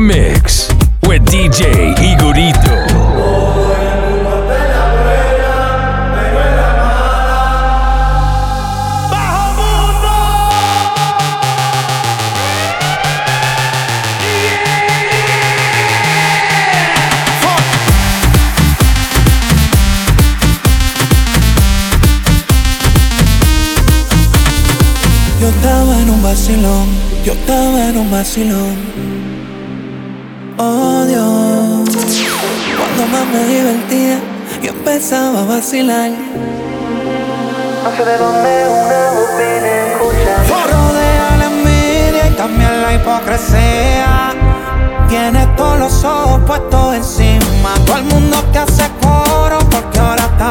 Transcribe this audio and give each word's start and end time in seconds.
Mix 0.00 0.68
with 1.06 1.22
DJ 1.26 1.94
Igorito. 2.00 2.74
Yo 25.40 25.48
estaba 25.48 26.00
en 26.00 26.10
un 26.10 26.22
vacilón, 26.22 26.88
yo 27.24 27.34
estaba 27.34 27.88
en 27.88 27.98
un 27.98 28.10
vacilón. 28.10 28.99
Cuando 30.60 31.96
más 33.10 33.26
me 33.32 33.46
divertía, 33.46 34.18
yo 34.62 34.72
empezaba 34.72 35.40
a 35.40 35.44
vacilar. 35.44 36.10
No 36.10 37.90
sé 37.96 38.04
de 38.04 38.18
dónde 38.18 38.68
una 38.68 39.10
voz 39.14 39.30
viene 39.38 39.92
escuchar. 39.92 40.40
Rodea 40.70 41.36
la 41.38 41.46
envidia 41.46 42.26
y 42.30 42.34
también 42.36 42.82
la 42.82 42.92
hipocresía. 42.92 44.34
Tienes 45.08 45.56
todos 45.56 45.78
los 45.78 46.04
ojos 46.04 46.42
puestos 46.46 46.94
encima. 46.94 47.72
Todo 47.86 47.96
el 47.96 48.04
mundo 48.04 48.36
te 48.52 48.58
hace 48.58 48.84
coro 49.00 49.60
porque 49.70 49.98
ahora 49.98 50.24
está 50.24 50.50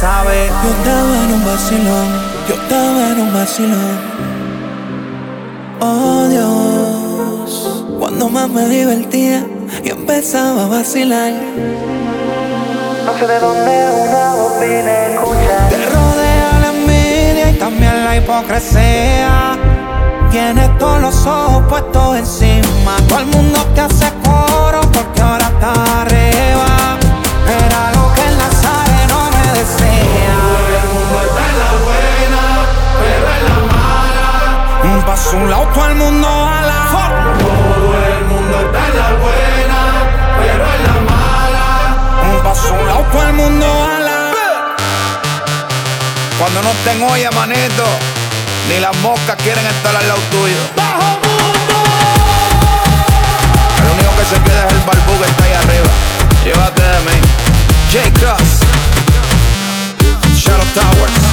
sabe. 0.00 0.48
Yo 0.62 0.70
estaba 0.78 1.14
en 1.24 1.32
un 1.32 1.44
vacilón, 1.44 2.08
yo 2.48 2.54
estaba 2.54 3.10
en 3.12 3.20
un 3.20 3.32
vacilón. 3.32 3.96
Oh 5.80 6.26
Dios, 6.28 7.84
cuando 7.98 8.28
más 8.28 8.48
me 8.48 8.68
divertía, 8.68 9.46
yo 9.84 9.94
empezaba 9.94 10.64
a 10.64 10.66
vacilar. 10.66 11.32
No 13.06 13.12
sé 13.18 13.26
de 13.26 13.38
dónde 13.40 13.74
una 14.08 14.34
voz 14.34 14.60
vine 14.60 15.14
escuchar. 15.14 15.68
Te 15.70 15.78
rodea 15.94 16.50
la 16.62 16.70
envidia 16.76 17.50
y 17.50 17.54
también 17.54 18.04
la 18.04 18.16
hipocresía. 18.16 19.58
Tienes 20.30 20.76
todos 20.78 21.00
los 21.00 21.26
ojos 21.26 21.62
puestos 21.68 22.16
encima. 22.16 22.96
Todo 23.08 23.20
el 23.20 23.26
mundo 23.26 23.58
te 23.74 23.80
hace 23.80 24.06
coro 24.24 24.80
porque 24.92 25.22
ahora 25.22 25.46
está 25.46 25.72
Un 35.36 35.42
a 35.42 35.50
lado, 35.50 35.68
todo 35.74 35.86
el 35.86 35.96
mundo 35.96 36.28
ala. 36.28 36.80
Todo 37.38 37.94
el 38.08 38.24
mundo 38.24 38.56
está 38.58 38.88
en 38.88 38.96
la 38.96 39.08
buena, 39.20 39.80
pero 40.38 40.64
en 40.74 40.82
la 40.86 40.96
mala. 41.10 41.66
Un 42.22 42.36
a 42.40 42.84
lado, 42.86 43.04
todo 43.12 43.22
el 43.22 43.32
mundo 43.34 43.66
ala. 43.66 44.32
Cuando 46.38 46.62
no 46.62 46.70
estén 46.70 47.02
olla, 47.02 47.30
manito, 47.32 47.84
ni 48.70 48.80
las 48.80 48.96
moscas 48.98 49.36
quieren 49.42 49.66
estar 49.66 49.94
al 49.94 50.08
lado 50.08 50.20
tuyo. 50.30 50.56
¡Bajo 50.74 51.18
mundo! 51.26 51.76
El 53.78 53.84
único 53.92 54.16
que 54.16 54.24
se 54.24 54.42
queda 54.42 54.66
es 54.68 54.72
el 54.72 54.80
barbú 54.80 55.20
que 55.20 55.28
está 55.28 55.44
ahí 55.44 55.52
arriba. 55.52 55.90
Llévate 56.44 56.82
de 56.82 57.00
mí. 57.06 57.16
J. 57.92 58.10
Cross. 58.20 58.60
Shadow 60.34 60.66
Towers. 60.74 61.25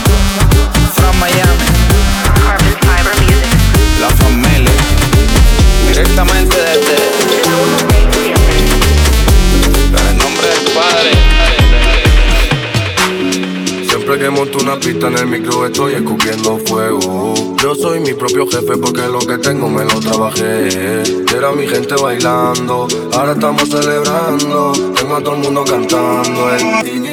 Siempre 14.14 14.30
que 14.30 14.40
monto 14.40 14.58
una 14.60 14.80
pista 14.80 15.08
en 15.08 15.18
el 15.18 15.26
micro 15.26 15.66
estoy 15.66 15.94
escupiendo 15.96 16.60
fuego. 16.68 17.34
Yo 17.64 17.74
soy 17.74 18.00
mi 18.00 18.14
propio 18.14 18.46
jefe 18.46 18.78
porque 18.78 19.02
lo 19.08 19.18
que 19.18 19.40
tengo 19.40 19.68
me 19.68 19.84
lo 19.86 20.00
trabajé. 20.02 21.02
Era 21.36 21.52
mi 21.52 21.66
gente 21.66 21.96
bailando, 21.96 22.88
ahora 23.12 23.32
estamos 23.32 23.68
celebrando. 23.68 24.72
Tengo 24.96 25.16
a 25.16 25.24
todo 25.24 25.34
el 25.34 25.42
mundo 25.42 25.64
cantando. 25.66 26.54
eh. 26.54 26.82
el- 26.86 27.13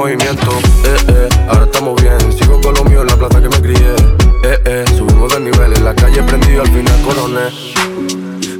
movimiento. 0.00 0.50
Eh, 0.84 0.96
eh, 1.08 1.28
ahora 1.48 1.64
estamos 1.64 2.00
bien. 2.00 2.18
Sigo 2.32 2.60
con 2.60 2.74
lo 2.74 2.84
mío 2.84 3.02
en 3.02 3.08
la 3.08 3.16
plaza 3.16 3.40
que 3.40 3.48
me 3.48 3.60
crié. 3.60 3.94
Eh, 4.44 4.58
eh, 4.64 4.84
subimos 4.96 5.32
de 5.32 5.40
nivel. 5.40 5.76
En 5.76 5.84
la 5.84 5.94
calle 5.94 6.22
prendido, 6.22 6.62
al 6.62 6.68
final 6.68 7.02
coroné. 7.04 7.46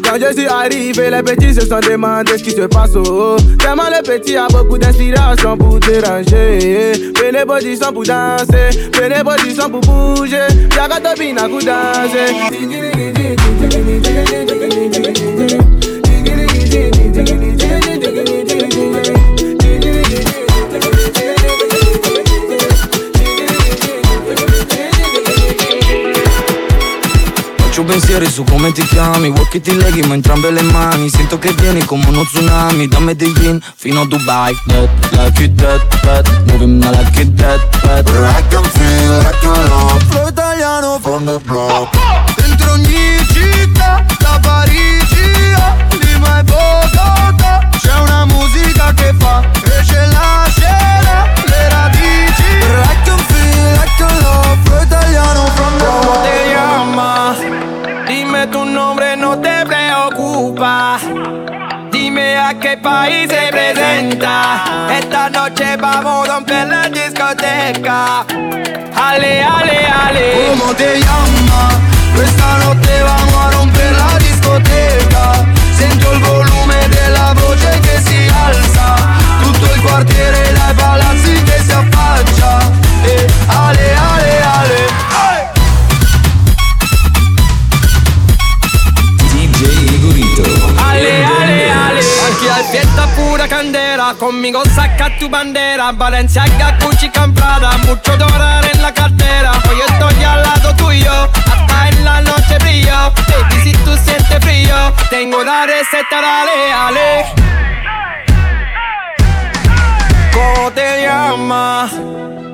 Quand 0.02 0.18
je 0.18 0.32
suis 0.34 0.46
arrivé, 0.46 1.10
les 1.10 1.22
petits 1.22 1.54
se 1.54 1.66
sont 1.66 1.80
demandé 1.80 2.36
ce 2.36 2.42
qui 2.42 2.50
se 2.50 2.66
passe. 2.66 2.96
Oh. 2.96 3.36
Tellement 3.58 3.88
les 3.88 4.02
petits 4.02 4.36
a 4.36 4.48
beaucoup 4.48 4.76
d'inspiration 4.76 5.56
pour 5.56 5.78
déranger. 5.78 7.12
Prenez 7.14 7.44
vos 7.44 7.58
du 7.58 7.76
son 7.76 7.92
pour 7.92 8.04
danser, 8.04 8.90
prenez 8.92 9.22
vos 9.22 9.36
du 9.42 9.54
son 9.54 9.70
pour 9.70 9.80
bouger. 9.80 10.48
Y'a 10.76 10.88
qu'à 10.88 11.48
pour 11.48 11.60
danser. 11.60 13.09
Pensieri 27.90 28.30
su 28.30 28.44
come 28.44 28.70
ti 28.72 28.84
chiami. 28.84 29.30
Vuoi 29.30 29.48
che 29.48 29.60
ti 29.60 29.74
leghimo 29.74 30.14
entrambe 30.14 30.50
le 30.50 30.62
mani. 30.62 31.08
Sento 31.10 31.38
che 31.38 31.52
vieni 31.52 31.84
come 31.84 32.06
uno 32.06 32.24
tsunami. 32.24 32.86
Dammi 32.86 33.16
dei 33.16 33.34
gin 33.34 33.60
fino 33.74 34.02
a 34.02 34.06
Dubai. 34.06 34.56
Dead, 34.64 34.88
like 35.12 35.42
it 35.42 35.52
dead, 35.52 35.80
bad 36.02 36.26
Moving 36.46 36.78
me 36.78 36.88
like 36.90 37.20
it 37.20 37.30
dead, 37.30 37.60
bad 37.82 38.06
I 38.08 38.42
can 38.48 38.62
feel, 38.62 39.20
I 39.20 39.32
can 39.40 39.68
love. 39.68 40.04
Flow 40.08 40.28
italiano 40.28 40.98
from 41.00 41.24
the 41.24 41.38
block. 41.40 41.96
Dentro 42.36 42.72
ogni 42.72 43.26
città, 43.32 44.04
da 44.18 44.38
Parigi 44.40 45.52
a 45.56 45.76
Lima 46.00 46.38
e 46.38 46.42
Bogotà 46.44 47.68
C'è 47.76 47.98
una 47.98 48.24
musica 48.26 48.92
che 48.94 49.12
fa 49.18 49.42
crescere 49.62 50.06
la 50.06 50.46
scena, 50.48 51.26
le 51.44 51.68
radici. 51.68 52.50
I 52.62 52.96
can 53.04 53.18
feel, 53.18 53.74
I 53.74 53.88
can 53.96 54.22
love. 54.22 54.58
Flow 54.64 54.82
italiano 54.82 55.46
from 55.54 55.78
the 55.78 55.84
¿Cómo 55.84 56.00
block 56.02 56.29
País 62.76 63.28
se 63.28 63.50
presenta. 63.50 64.86
Esta 64.96 65.28
noche 65.28 65.76
vamos 65.76 66.28
a 66.28 66.34
romper 66.34 66.68
la 66.68 66.88
discoteca. 66.88 68.24
Ale, 68.94 69.42
ale, 69.42 69.86
ale. 69.86 70.46
¿Cómo 70.48 70.72
te 70.74 71.00
llamas? 71.00 71.74
Esta 72.22 72.58
noche 72.58 73.02
vamos 73.02 73.34
a 73.34 73.50
romper 73.50 73.92
la 73.92 74.18
discoteca. 74.18 75.44
Sento 75.76 76.12
il 76.12 76.20
volume 76.20 76.88
della 76.88 77.34
voce 77.34 77.80
che 77.80 78.00
si 78.02 78.30
alza. 78.32 78.94
Tutto 79.42 79.74
il 79.74 79.80
quartiere 79.82 80.49
Conmigo 94.18 94.62
saca 94.74 95.10
tu 95.18 95.28
bandera. 95.28 95.92
Valenciaga, 95.92 96.78
Gucci, 96.80 97.10
Camprada 97.10 97.76
Mucho 97.86 98.16
dólar 98.16 98.64
en 98.72 98.80
la 98.80 98.94
cartera. 98.94 99.52
Hoy 99.68 99.80
estoy 99.86 100.24
al 100.24 100.42
lado 100.42 100.74
tuyo 100.76 101.12
Hasta 101.12 101.88
en 101.90 102.02
la 102.02 102.22
noche 102.22 102.56
brillo. 102.58 103.12
Baby, 103.28 103.62
si 103.62 103.72
tú 103.84 103.94
sientes 103.98 104.38
frío 104.40 104.74
Tengo 105.10 105.44
la 105.44 105.66
receta, 105.66 106.22
dale, 106.22 106.72
ale 106.72 107.26
¿Cómo 110.32 110.70
te 110.70 111.02
llamas? 111.02 111.92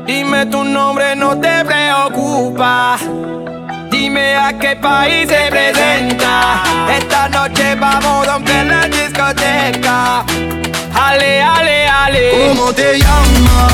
Dime 0.07 0.47
tu 0.47 0.65
nombre, 0.65 1.15
no 1.15 1.39
te 1.39 1.65
preocupa 1.65 2.99
Dime 3.99 4.37
a 4.37 4.53
qué 4.53 4.77
país 4.77 5.27
se 5.27 5.49
presenta. 5.49 6.63
Esta 6.99 7.31
noche 7.31 7.75
vamos 7.77 8.29
a 8.29 8.33
romper 8.33 8.67
la 8.67 8.87
discoteca. 8.89 10.23
Ale, 10.95 11.43
ale, 11.43 11.89
ale. 11.89 12.31
¿Cómo 12.37 12.75
te 12.75 12.99
llamas? 12.99 13.73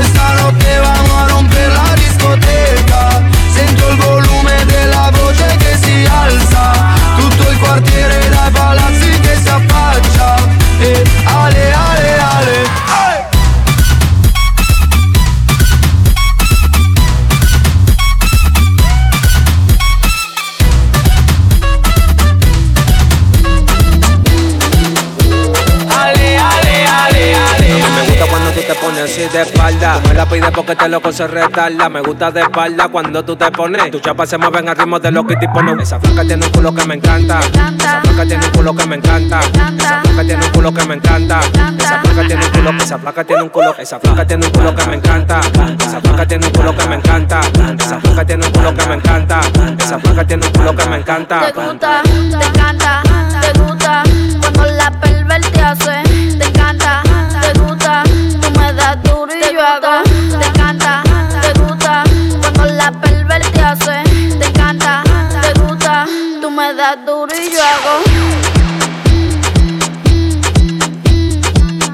Esta 0.00 0.26
noche 0.42 0.78
vamos 0.78 1.16
a 1.22 1.26
romper 1.26 1.68
la 1.72 1.92
discoteca. 1.96 3.20
Sento 3.52 3.90
il 3.90 3.96
volume 3.96 4.64
della 4.66 5.10
voce 5.10 5.56
che 5.58 5.76
si 5.82 6.06
alza. 6.22 6.72
Tutto 7.16 7.50
il 7.50 7.58
quartiere 7.58 8.28
dai 8.28 8.50
palazzi 8.52 9.10
che 9.22 9.36
si 9.42 9.48
affaccia. 9.48 10.36
E 10.78 11.04
ale, 11.24 11.72
ale, 11.72 12.18
ale. 12.20 12.34
Ale, 12.46 12.83
así 29.14 29.28
de 29.28 29.42
espalda. 29.42 30.00
Tú 30.02 30.08
me 30.08 30.14
la 30.14 30.26
pides 30.26 30.50
porque 30.50 30.74
te 30.74 30.88
loco 30.88 31.12
se 31.12 31.26
retarda. 31.26 31.88
Me 31.88 32.00
gusta 32.00 32.30
de 32.30 32.40
espalda 32.40 32.88
cuando 32.88 33.24
tú 33.24 33.36
te 33.36 33.50
pones. 33.50 33.90
Tu 33.90 34.00
chapa 34.00 34.26
se 34.26 34.36
mueven 34.38 34.68
al 34.68 34.76
ritmo 34.76 34.98
de 34.98 35.10
lo 35.10 35.26
que 35.26 35.36
tipo 35.36 35.62
no. 35.62 35.80
Esa 35.80 36.00
flaca 36.00 36.22
tiene 36.24 36.44
un 36.44 36.52
culo 36.52 36.74
que 36.74 36.84
me 36.84 36.94
encanta. 36.94 37.40
Esa 37.40 38.00
flaca 38.00 38.26
tiene 38.26 38.44
un 38.44 38.52
culo 38.52 38.74
que 38.74 38.86
me 38.86 38.96
encanta. 38.96 39.40
Esa 39.40 40.00
flaca 40.02 40.24
tiene 40.24 40.44
un 40.44 40.52
culo 40.52 40.74
que 40.74 40.84
me 40.84 40.94
encanta. 40.94 41.40
Esa 41.78 42.00
flaca 42.00 42.26
tiene 42.26 42.44
un 42.44 42.50
culo, 42.50 42.70
esa 42.76 42.98
flaca 42.98 43.24
tiene 43.24 43.42
un 43.42 43.48
culo, 43.50 43.74
esa 43.78 44.00
flaca 44.00 44.26
tiene 44.26 44.46
un 44.46 44.52
culo 44.52 44.74
que 44.74 44.86
me 44.86 44.96
encanta. 44.96 45.40
Esa 45.80 46.00
flaca 46.00 46.26
tiene 46.26 46.46
un 46.46 46.52
culo 46.52 46.76
que 46.76 46.88
me 46.88 46.94
encanta. 46.96 47.40
Esa 47.78 48.00
flaca 48.00 48.24
tiene 48.26 48.46
un 48.46 48.52
culo 48.52 48.74
que 48.74 48.86
me 48.86 48.94
encanta. 48.94 49.40
Esa 49.78 49.98
flaca 49.98 50.26
tiene 50.26 50.46
un 50.46 50.52
culo 50.52 50.76
que 50.76 50.86
me 50.86 50.96
encanta. 50.96 51.40
Te 51.40 51.52
gusta, 51.52 52.02
te 52.02 52.46
encanta, 52.46 53.02
te 53.40 53.58
gusta 53.60 54.02
cuando 54.40 54.64
la 54.64 54.90
perver 54.90 55.40
te 55.40 55.60
hace. 55.60 56.02
Te 56.38 56.44
encanta, 56.46 57.02
te 57.40 57.58
gusta, 57.60 58.02
duro 59.26 59.38
y 59.50 59.54
yo 59.54 59.60
hago. 59.60 60.02
Te 60.38 60.46
encanta, 60.46 61.02
te 61.40 61.60
gusta 61.60 62.04
cuando 62.40 62.64
la 62.66 62.92
perver 62.92 63.42
te 63.52 63.60
hace. 63.60 64.02
Te 64.38 64.46
encanta, 64.46 65.02
te 65.40 65.60
gusta, 65.60 66.06
tú 66.40 66.50
me 66.50 66.74
das 66.74 66.96
duro 67.06 67.32
y 67.34 67.52
yo 67.52 67.60
hago. 67.62 68.02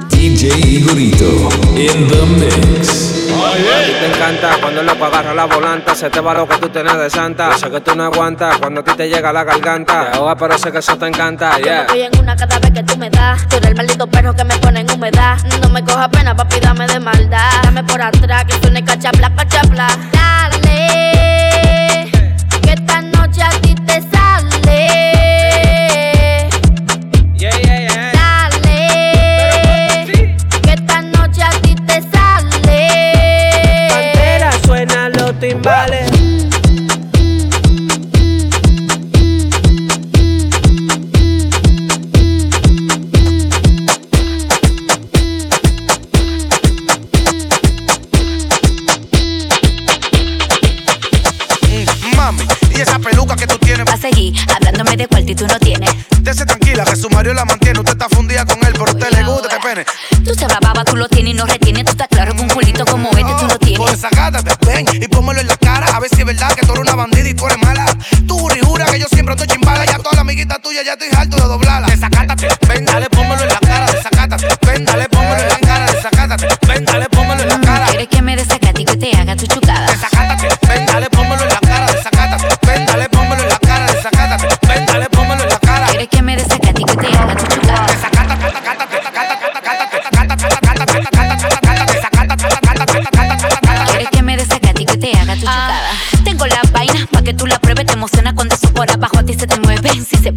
DJ 0.09 0.49
Igorito 0.77 1.49
in 1.77 2.07
the 2.07 2.25
mix. 2.37 3.10
A 3.43 3.53
ti 3.53 3.91
te 3.99 4.05
encanta 4.05 4.57
cuando 4.61 4.81
el 4.81 4.87
loco 4.87 5.05
agarra 5.05 5.33
la 5.33 5.45
volanta, 5.45 5.95
se 5.95 6.09
te 6.09 6.19
va 6.19 6.33
lo 6.33 6.47
que 6.47 6.57
tú 6.57 6.69
tienes 6.69 6.97
de 6.97 7.09
santa. 7.09 7.51
Yo 7.51 7.57
sé 7.57 7.71
que 7.71 7.81
tú 7.81 7.95
no 7.95 8.03
aguantas 8.03 8.57
cuando 8.57 8.81
a 8.81 8.83
ti 8.83 8.91
te 8.95 9.09
llega 9.09 9.33
la 9.33 9.43
garganta. 9.43 10.11
Te 10.11 10.17
ahoga, 10.17 10.35
pero 10.35 10.57
sé 10.57 10.71
que 10.71 10.79
eso 10.79 10.97
te 10.97 11.07
encanta, 11.07 11.57
Yo 11.57 11.65
yeah. 11.65 11.83
me 11.83 11.93
voy 11.93 12.01
en 12.01 12.19
una 12.19 12.35
cada 12.35 12.59
vez 12.59 12.71
que 12.71 12.83
tú 12.83 12.97
me 12.97 13.09
das. 13.09 13.47
Tú 13.47 13.57
eres 13.57 13.69
el 13.69 13.75
maldito 13.75 14.07
perro 14.07 14.33
que 14.35 14.43
me 14.43 14.57
pone 14.57 14.81
en 14.81 14.91
humedad. 14.91 15.37
No 15.61 15.69
me 15.69 15.83
coja 15.83 16.09
pena, 16.09 16.35
papi, 16.35 16.59
dame 16.59 16.87
de 16.87 16.99
maldad. 16.99 17.63
Dame 17.63 17.83
por 17.83 18.01
atrás, 18.01 18.45
que 18.45 18.53
suene 18.61 18.83
cachapla, 18.83 19.31
cachapla. 19.35 19.87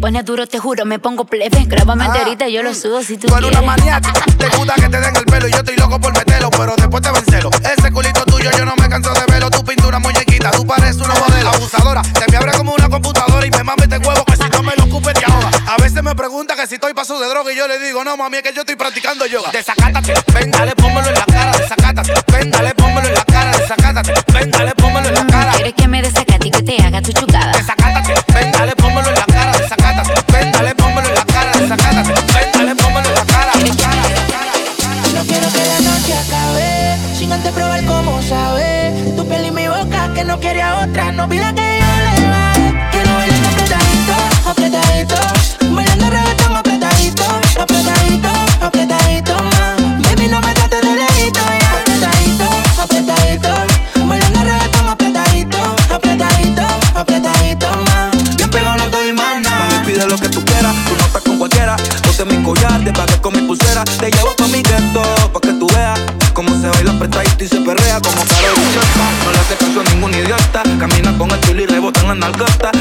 Si 0.05 0.09
se 0.09 0.11
pone 0.11 0.21
duro, 0.21 0.45
te 0.45 0.59
juro, 0.59 0.85
me 0.85 0.99
pongo 0.99 1.25
plebe. 1.25 1.65
Grábame 1.65 2.05
enterita, 2.05 2.47
yo 2.47 2.61
lo 2.61 2.75
subo 2.75 3.01
si 3.01 3.17
tú 3.17 3.25
Tú 3.27 3.37
eres 3.37 3.49
una 3.49 3.59
quieres. 3.59 3.65
maniática, 3.65 4.25
te 4.37 4.49
gusta 4.55 4.75
que 4.75 4.87
te 4.87 4.99
den 4.99 5.15
el 5.15 5.25
pelo 5.25 5.47
y 5.47 5.51
yo 5.51 5.57
estoy 5.57 5.75
loco 5.77 5.99
por 5.99 6.13
meterlo, 6.13 6.51
pero 6.51 6.75
después 6.77 7.01
te 7.01 7.11
vencelo. 7.11 7.49
Ese 7.49 7.91
culito 7.91 8.23
tuyo 8.25 8.51
yo 8.55 8.65
no 8.65 8.75
me 8.75 8.87
canso 8.87 9.11
de 9.15 9.25
verlo, 9.27 9.49
tu 9.49 9.63
pintura 9.65 9.97
muñequita, 9.97 10.51
tú 10.51 10.63
pareces 10.67 10.97
una 10.97 11.15
modelo 11.15 11.49
abusadora. 11.49 12.03
Te 12.03 12.29
me 12.29 12.37
abre 12.37 12.51
como 12.51 12.75
una 12.75 12.87
computadora 12.87 13.47
y 13.47 13.49
me 13.49 13.63
mame 13.63 13.83
este 13.85 13.97
huevo 13.97 14.23
que 14.25 14.35
si 14.35 14.47
no 14.47 14.61
me 14.61 14.75
lo 14.77 14.83
ocupes 14.83 15.15
te 15.15 15.25
ahoga. 15.25 15.49
A 15.65 15.77
veces 15.81 16.03
me 16.03 16.13
pregunta 16.13 16.55
que 16.55 16.67
si 16.67 16.75
estoy 16.75 16.93
paso 16.93 17.19
de 17.19 17.27
droga 17.27 17.51
y 17.51 17.55
yo 17.57 17.67
le 17.67 17.79
digo, 17.79 18.03
no 18.03 18.15
mami, 18.15 18.37
es 18.37 18.43
que 18.43 18.53
yo 18.53 18.61
estoy 18.61 18.75
practicando 18.75 19.25
yoga. 19.25 19.49
Desacátate, 19.51 20.13
ven, 20.35 20.51
dale, 20.51 20.75
pónmelo 20.75 21.07
en 21.07 21.15
la 21.15 21.25
cara, 21.25 21.57
desacátate, 21.57 22.13
ven, 22.31 22.51
dale, 22.51 22.75
pónmelo 22.75 23.07
en 23.07 23.13
la 23.15 23.25
cara, 23.25 23.57
desacátate, 23.57 24.13
ven, 24.31 24.51
dale, 24.51 24.75
pónmelo 24.75 25.07
en 25.07 25.15
la 25.15 25.25
cara. 25.25 25.51
Quieres 25.53 25.73
que 25.73 25.87
me 25.87 26.01
desacate 26.03 26.47
y 26.47 26.51
que 26.51 26.61
te 26.61 26.83
haga 26.83 27.01
tu 27.01 27.11
chucada. 27.11 27.34
lagay 41.45 41.74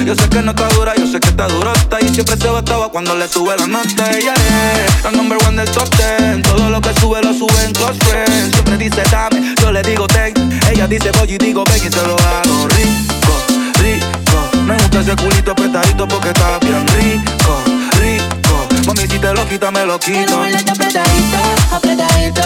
Yo 0.05 0.15
sé 0.15 0.29
que 0.29 0.43
no 0.43 0.51
está 0.51 0.69
dura, 0.69 0.95
yo 0.97 1.07
sé 1.07 1.21
que 1.21 1.29
está 1.29 1.47
durota. 1.49 1.99
Y 2.01 2.09
siempre 2.09 2.37
se 2.37 2.49
botaba 2.49 2.89
cuando 2.91 3.15
le 3.15 3.29
sube 3.29 3.57
la 3.57 3.67
nota. 3.67 4.11
Ella 4.11 4.35
es 4.35 5.05
la 5.05 5.11
number 5.11 5.39
one 5.47 5.57
del 5.57 5.71
top 5.71 5.89
ten. 5.97 6.43
Todo 6.43 6.71
lo 6.71 6.81
que 6.81 6.93
sube 7.01 7.23
lo 7.23 7.33
sube 7.33 7.65
en 7.65 7.73
close 7.73 7.99
friends. 8.05 8.53
Siempre 8.53 8.77
dice 8.77 9.03
dame, 9.11 9.55
yo 9.61 9.73
le 9.73 9.83
digo 9.83 10.07
ten 10.07 10.33
Ella 10.71 10.87
dice 10.87 11.11
voy 11.19 11.33
y 11.33 11.39
digo 11.39 11.65
ven 11.65 11.77
y 11.77 11.91
se 11.91 12.07
lo 12.07 12.17
hago 12.17 12.69
Rico, 12.69 13.35
rico 13.81 14.65
Me 14.67 14.77
gusta 14.77 15.01
ese 15.01 15.17
culito 15.17 15.53
apretadito 15.53 16.07
porque 16.09 16.29
está 16.29 16.59
bien 16.61 16.87
rico, 16.89 17.63
rico. 18.01 18.69
Mami 18.87 19.09
si 19.09 19.19
te 19.19 19.33
lo 19.33 19.49
quita 19.49 19.71
me 19.71 19.85
lo 19.87 19.99
quito. 19.99 20.43
apretadito, 20.43 21.39
apretadito. 21.73 22.43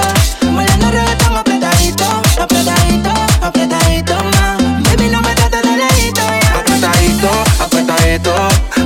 Bailando 0.54 0.90
reggaetón 0.90 1.36
apretadito, 1.36 2.04
apretadito, 2.40 3.10
apretadito. 3.42 4.37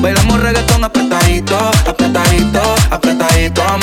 Bailamos 0.00 0.40
reggaetón 0.40 0.84
apretadito, 0.84 1.56
apretadito, 1.86 2.60
apretadito. 2.90 3.81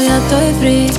ya 0.00 0.18
estoy 0.18 0.52
free. 0.60 0.90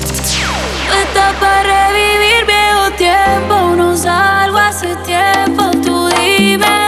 Para 1.40 1.64
revivir 1.64 2.46
viejo 2.46 2.92
tiempo, 2.98 3.76
no 3.76 3.96
salgo 3.98 4.58
hace 4.58 4.96
tiempo, 4.98 5.72
tú 5.84 6.08
dime. 6.10 6.85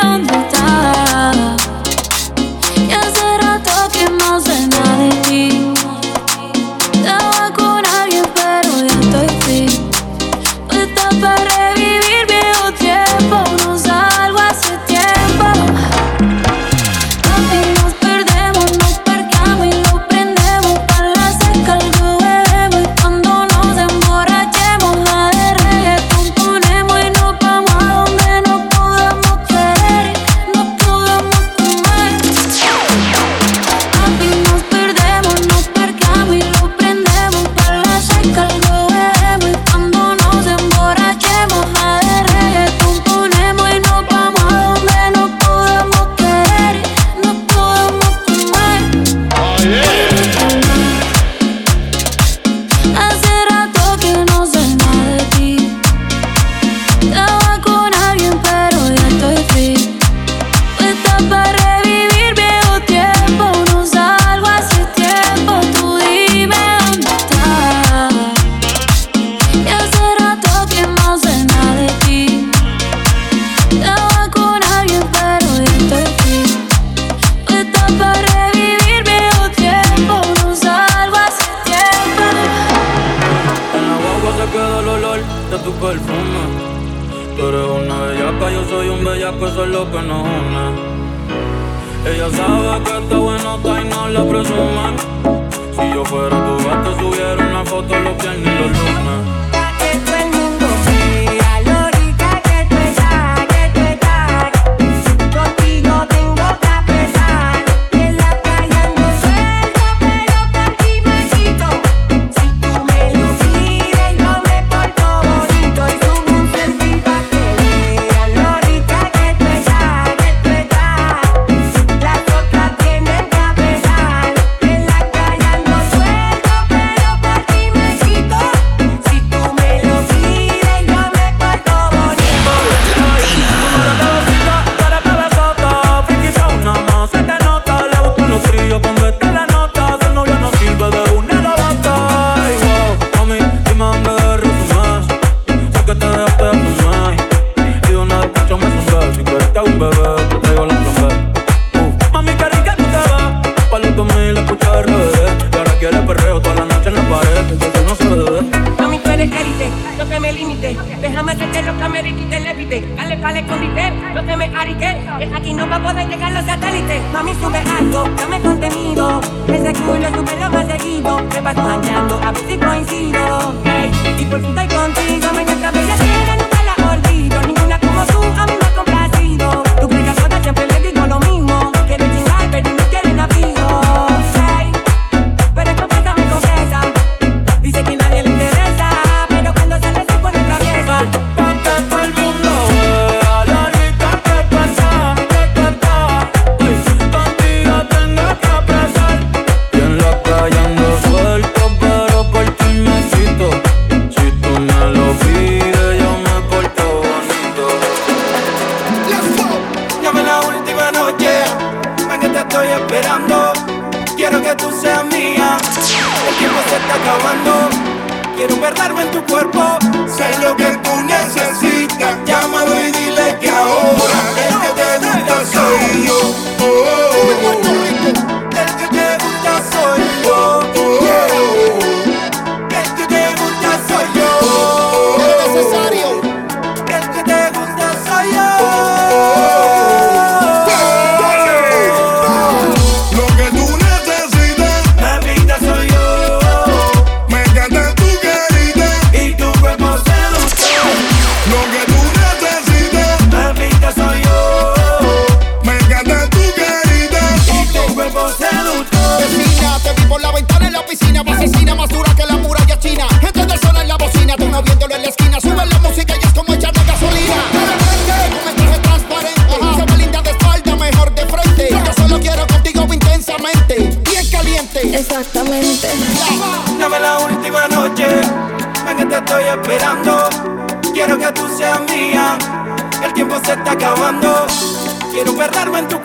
Quiero 285.58 285.72
perderme 285.72 285.80
en 285.80 285.88
tu 285.88 285.96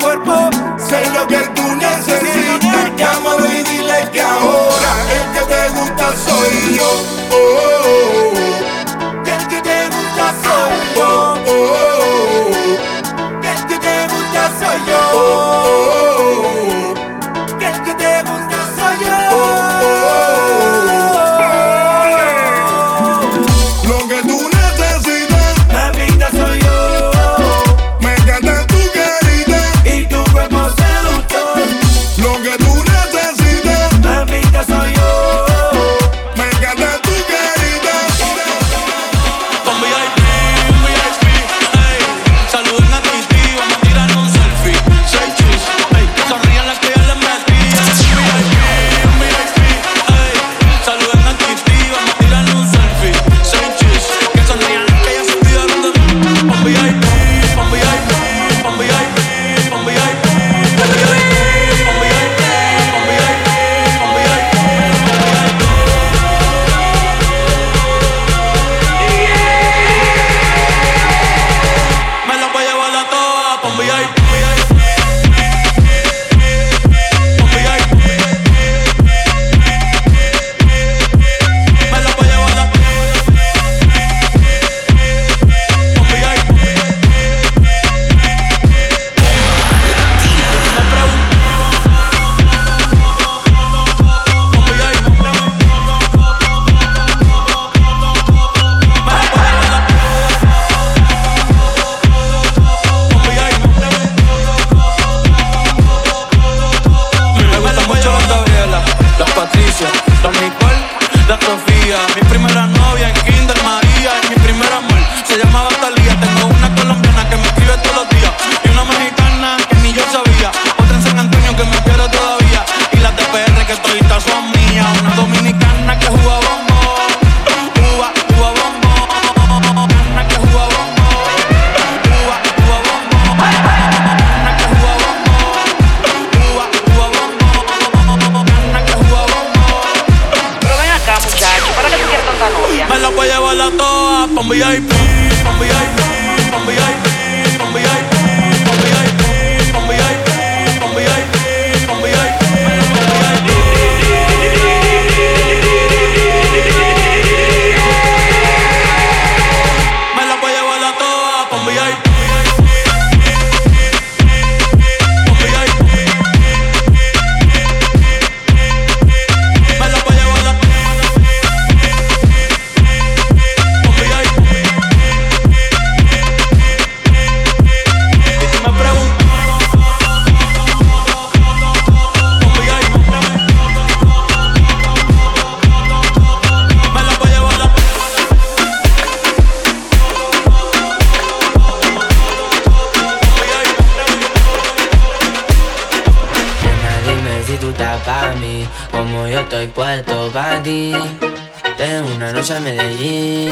Medellín 202.62 203.50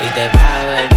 y 0.00 0.08
te 0.14 0.28
pago 0.30 0.72
el 0.72 0.88
jean. 0.88 0.91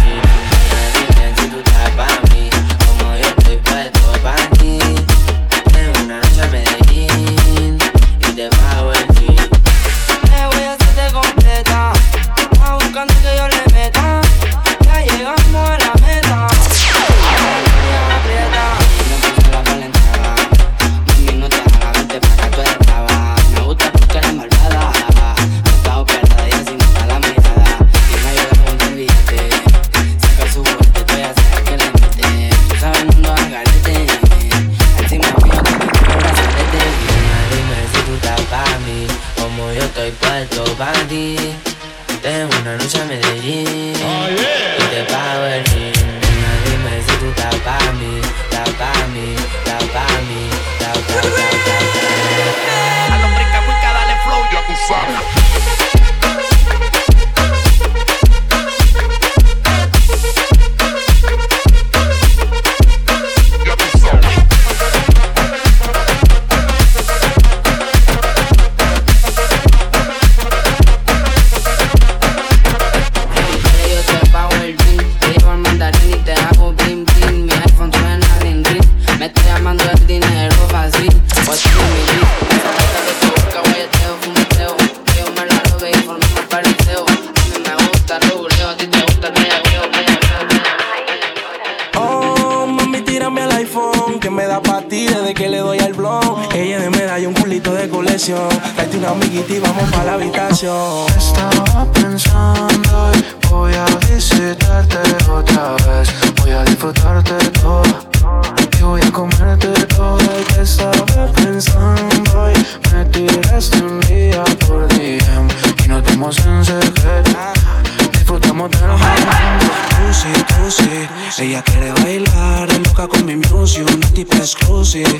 Bailar, 122.18 122.68
loca 122.86 123.08
con 123.08 123.24
mi 123.24 123.36
music, 123.36 123.86
un 123.92 124.00
tipo 124.12 124.36
exclusive. 124.36 125.18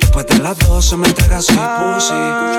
Después 0.00 0.26
de 0.26 0.38
las 0.38 0.58
12 0.58 0.96
me 0.96 1.08
entrega 1.08 1.40
su 1.40 1.54
pussy. 1.54 2.14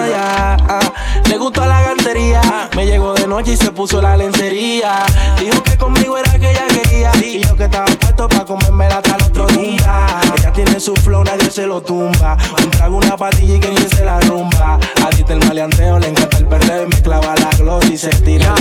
ya, 0.10 0.58
ah. 0.68 0.94
Le 1.26 1.38
gustó 1.38 1.66
la 1.66 1.82
gantería, 1.82 2.42
me 2.76 2.86
llegó 2.86 3.14
de 3.14 3.28
noche 3.28 3.54
y 3.54 3.58
se 3.58 3.72
puso 3.72 4.02
la 4.02 4.18
lencería. 4.18 5.06
Dijo 5.40 5.62
que 5.64 5.78
conmigo 5.78 6.18
era 6.18 6.32
que 6.40 6.52
ella 6.52 6.68
quería. 6.68 7.12
Y 7.24 7.44
yo 7.44 7.56
que 7.56 7.66
estaba 7.66 7.86
puesto 7.86 8.28
pa' 8.28 8.46
comerme 8.46 8.86
hasta 8.86 9.16
el 9.16 9.24
otro 9.24 9.48
día. 9.48 10.22
Ella 10.52 10.66
tiene 10.66 10.80
su 10.82 10.94
flow, 10.96 11.24
nadie 11.24 11.50
se 11.50 11.66
lo 11.66 11.82
tumba. 11.82 12.36
Un 12.62 12.70
trago, 12.72 12.98
una 12.98 13.16
patilla 13.16 13.56
y 13.56 13.60
que 13.60 13.70
ni 13.70 13.78
se 13.88 14.04
la 14.04 14.20
rumba. 14.20 14.78
A 15.06 15.10
ti 15.10 15.24
te 15.24 15.34
el 15.34 15.40
maleanteo, 15.46 15.98
le 15.98 16.10
encanta 16.10 16.38
el 16.38 16.46
perder. 16.46 16.88
Me 16.90 17.02
clava 17.02 17.36
la 17.36 17.50
gloss 17.58 17.86
y 17.90 17.98
se 17.98 18.10
tira 18.10 18.54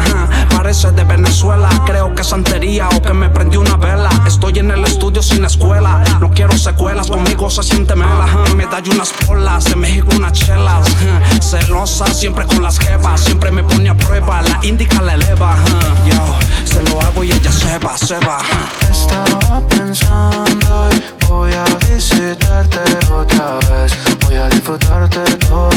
ajá, 0.00 0.28
parece 0.50 0.90
de 0.92 1.04
Venezuela. 1.04 1.68
Creo 1.84 2.14
que 2.14 2.22
es 2.22 2.28
santería 2.28 2.88
o 2.88 3.02
que 3.02 3.12
me 3.12 3.28
prendió 3.28 3.60
una 3.60 3.76
vela. 3.76 4.10
Estoy 4.26 4.58
en 4.58 4.70
el 4.70 4.84
estudio 4.84 5.22
sin 5.22 5.44
escuela. 5.44 6.02
No 6.20 6.30
quiero 6.30 6.56
secuelas, 6.56 7.08
conmigo 7.08 7.50
se 7.50 7.62
siente 7.62 7.94
mela. 7.94 8.26
Me 8.56 8.66
da 8.66 8.82
unas 8.90 9.12
polas, 9.26 9.66
en 9.66 9.80
México 9.80 10.08
unas 10.16 10.32
chelas. 10.32 10.88
Celosa, 11.40 12.06
siempre 12.12 12.46
con 12.46 12.62
las 12.62 12.78
jevas. 12.78 13.20
Siempre 13.20 13.50
me 13.50 13.62
pone 13.62 13.90
a 13.90 13.96
prueba, 13.96 14.42
la 14.42 14.58
indica 14.62 15.02
la 15.02 15.14
eleva. 15.14 15.56
Yo 16.06 16.38
se 16.64 16.82
lo 16.84 17.00
hago 17.00 17.24
y 17.24 17.32
ella 17.32 17.52
se 17.52 17.78
va, 17.78 17.98
se 17.98 18.18
va. 18.20 18.38
Estaba 18.90 19.60
pensando 19.68 20.69
y 20.90 21.24
voy 21.26 21.52
a 21.52 21.64
visitarte 21.86 22.80
otra 23.12 23.58
vez. 23.70 23.92
Voy 24.24 24.36
a 24.36 24.48
disfrutarte 24.48 25.20
todo 25.48 25.70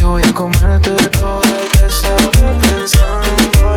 y 0.00 0.04
voy 0.04 0.22
a 0.22 0.32
comerte 0.32 0.90
todo. 1.18 1.40
Y 1.44 1.78
te 1.78 1.86
estaba 1.86 2.30
pensando 2.30 3.26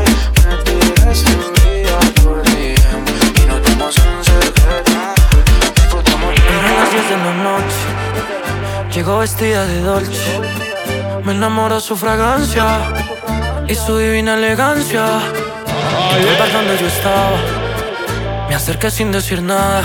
y 0.01 0.47
me 0.47 0.55
tiraste 0.63 1.31
un 1.45 1.53
día 1.63 1.99
por 2.23 2.43
DM 2.43 3.05
y 3.35 3.45
nos 3.47 3.63
dimos 3.65 3.97
en 3.97 4.23
secreto. 4.23 4.91
Disfrutamos 5.75 6.33
Eran 6.59 6.75
las 6.79 6.91
10 6.91 7.09
de 7.09 7.17
la 7.17 7.33
noche. 7.49 8.93
Llegó 8.93 9.19
vestida 9.19 9.65
de 9.65 9.81
dolce. 9.81 10.41
Me 11.23 11.33
enamoró 11.33 11.79
su 11.79 11.95
fragancia 11.95 12.65
y 13.67 13.75
su 13.75 13.97
divina 13.97 14.35
elegancia. 14.35 15.05
El 16.17 16.39
bar 16.39 16.51
donde 16.53 16.77
yo 16.79 16.87
estaba. 16.87 17.64
Me 18.47 18.55
acerqué 18.55 18.89
sin 18.91 19.11
decir 19.11 19.41
nada 19.41 19.83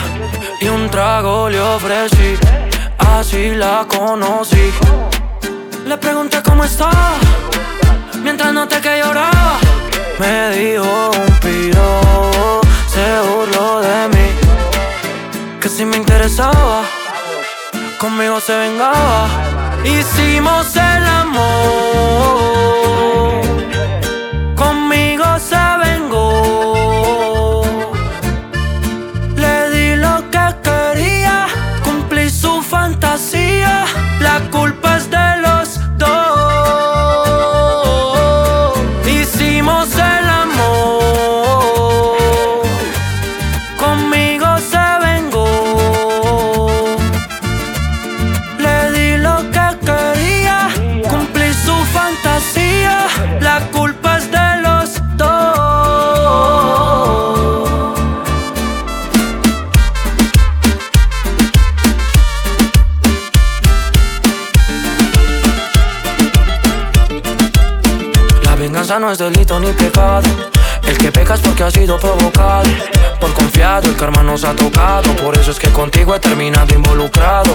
y 0.60 0.68
un 0.68 0.90
trago 0.90 1.48
le 1.48 1.60
ofrecí. 1.60 2.36
Así 2.98 3.54
la 3.54 3.86
conocí. 3.88 4.72
Le 5.86 5.96
pregunté 5.98 6.42
cómo 6.42 6.64
estaba 6.64 7.14
mientras 8.22 8.52
noté 8.52 8.80
que 8.80 8.98
lloraba. 8.98 9.58
Me 10.18 10.50
dijo 10.50 11.10
un 11.10 11.32
piro, 11.40 12.60
se 12.92 13.06
burló 13.28 13.80
de 13.80 14.08
mí. 14.08 14.28
Que 15.60 15.68
si 15.68 15.84
me 15.84 15.96
interesaba, 15.96 16.82
conmigo 17.98 18.38
se 18.40 18.54
vengaba. 18.54 19.28
Hicimos 19.84 20.76
el 20.76 21.06
amor, 21.06 22.59
nos 74.30 74.44
ha 74.44 74.54
tocado. 74.54 75.14
Por 75.16 75.36
eso 75.36 75.50
es 75.50 75.58
que 75.58 75.70
contigo 75.70 76.14
he 76.14 76.20
terminado 76.20 76.72
involucrado. 76.72 77.52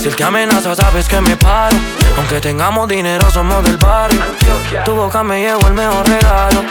Si 0.00 0.08
el 0.08 0.16
que 0.16 0.24
amenaza 0.24 0.74
sabes 0.74 1.08
que 1.08 1.20
me 1.20 1.36
paro. 1.36 1.76
Aunque 2.16 2.40
tengamos 2.40 2.88
dinero, 2.88 3.30
somos 3.30 3.62
del 3.64 3.76
barrio. 3.76 4.22
Tu 4.84 4.94
boca 4.94 5.22
me 5.22 5.42
llevo 5.42 5.66
el 5.66 5.74
mejor 5.74 6.08
regalo. 6.08 6.64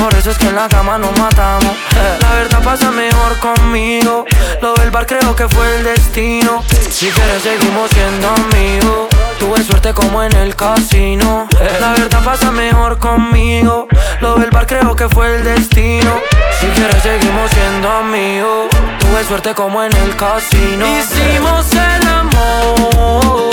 Por 0.00 0.14
eso 0.14 0.30
es 0.30 0.38
que 0.38 0.46
en 0.46 0.54
la 0.54 0.68
cama 0.68 0.98
nos 0.98 1.10
matamos. 1.18 1.74
La 2.20 2.34
verdad 2.34 2.62
pasa 2.62 2.92
mejor 2.92 3.36
conmigo. 3.40 4.24
Lo 4.62 4.74
del 4.74 4.90
bar 4.92 5.06
creo 5.06 5.34
que 5.34 5.48
fue 5.48 5.76
el 5.76 5.84
destino. 5.84 6.62
Si 6.88 7.08
quieres, 7.10 7.42
seguimos 7.42 7.90
siendo 7.90 8.28
amigos. 8.28 9.08
Tuve 9.40 9.64
suerte 9.64 9.92
como 9.94 10.22
en 10.22 10.32
el 10.36 10.54
casino. 10.54 11.48
La 11.80 11.92
verdad 11.92 12.22
pasa 12.24 12.52
mejor 12.52 12.98
conmigo. 12.98 13.88
Lo 14.20 14.36
del 14.36 14.50
bar 14.50 14.66
creo 14.66 14.94
que 14.94 15.08
fue 15.08 15.36
el 15.36 15.44
destino. 15.44 16.20
Si 16.60 16.66
quieres 16.68 17.02
seguimos 17.02 17.50
siendo 17.50 17.90
amigos. 17.90 18.68
Tuve 18.98 19.24
suerte 19.24 19.54
como 19.54 19.82
en 19.82 19.94
el 19.96 20.16
casino. 20.16 20.86
Hicimos 20.98 21.66
el 21.72 22.08
amor. 22.08 23.46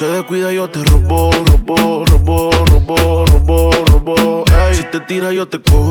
Se 0.00 0.06
descuida 0.06 0.50
yo 0.50 0.66
te 0.70 0.82
robo, 0.82 1.30
robo, 1.30 2.06
robo, 2.06 2.50
robo, 2.70 3.24
robo, 3.26 3.70
robo. 3.92 4.44
Ey, 4.46 4.74
si 4.76 4.84
te 4.84 4.98
tira 5.00 5.30
yo 5.30 5.46
te 5.46 5.60
cojo 5.60 5.89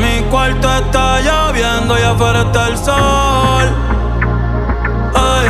mi 0.00 0.20
cuarto 0.30 0.68
está 0.68 1.20
lloviendo 1.20 1.98
y 1.98 2.02
afuera 2.02 2.42
está 2.42 2.68
el 2.68 2.76
sol. 2.76 3.66
Ay, 5.14 5.48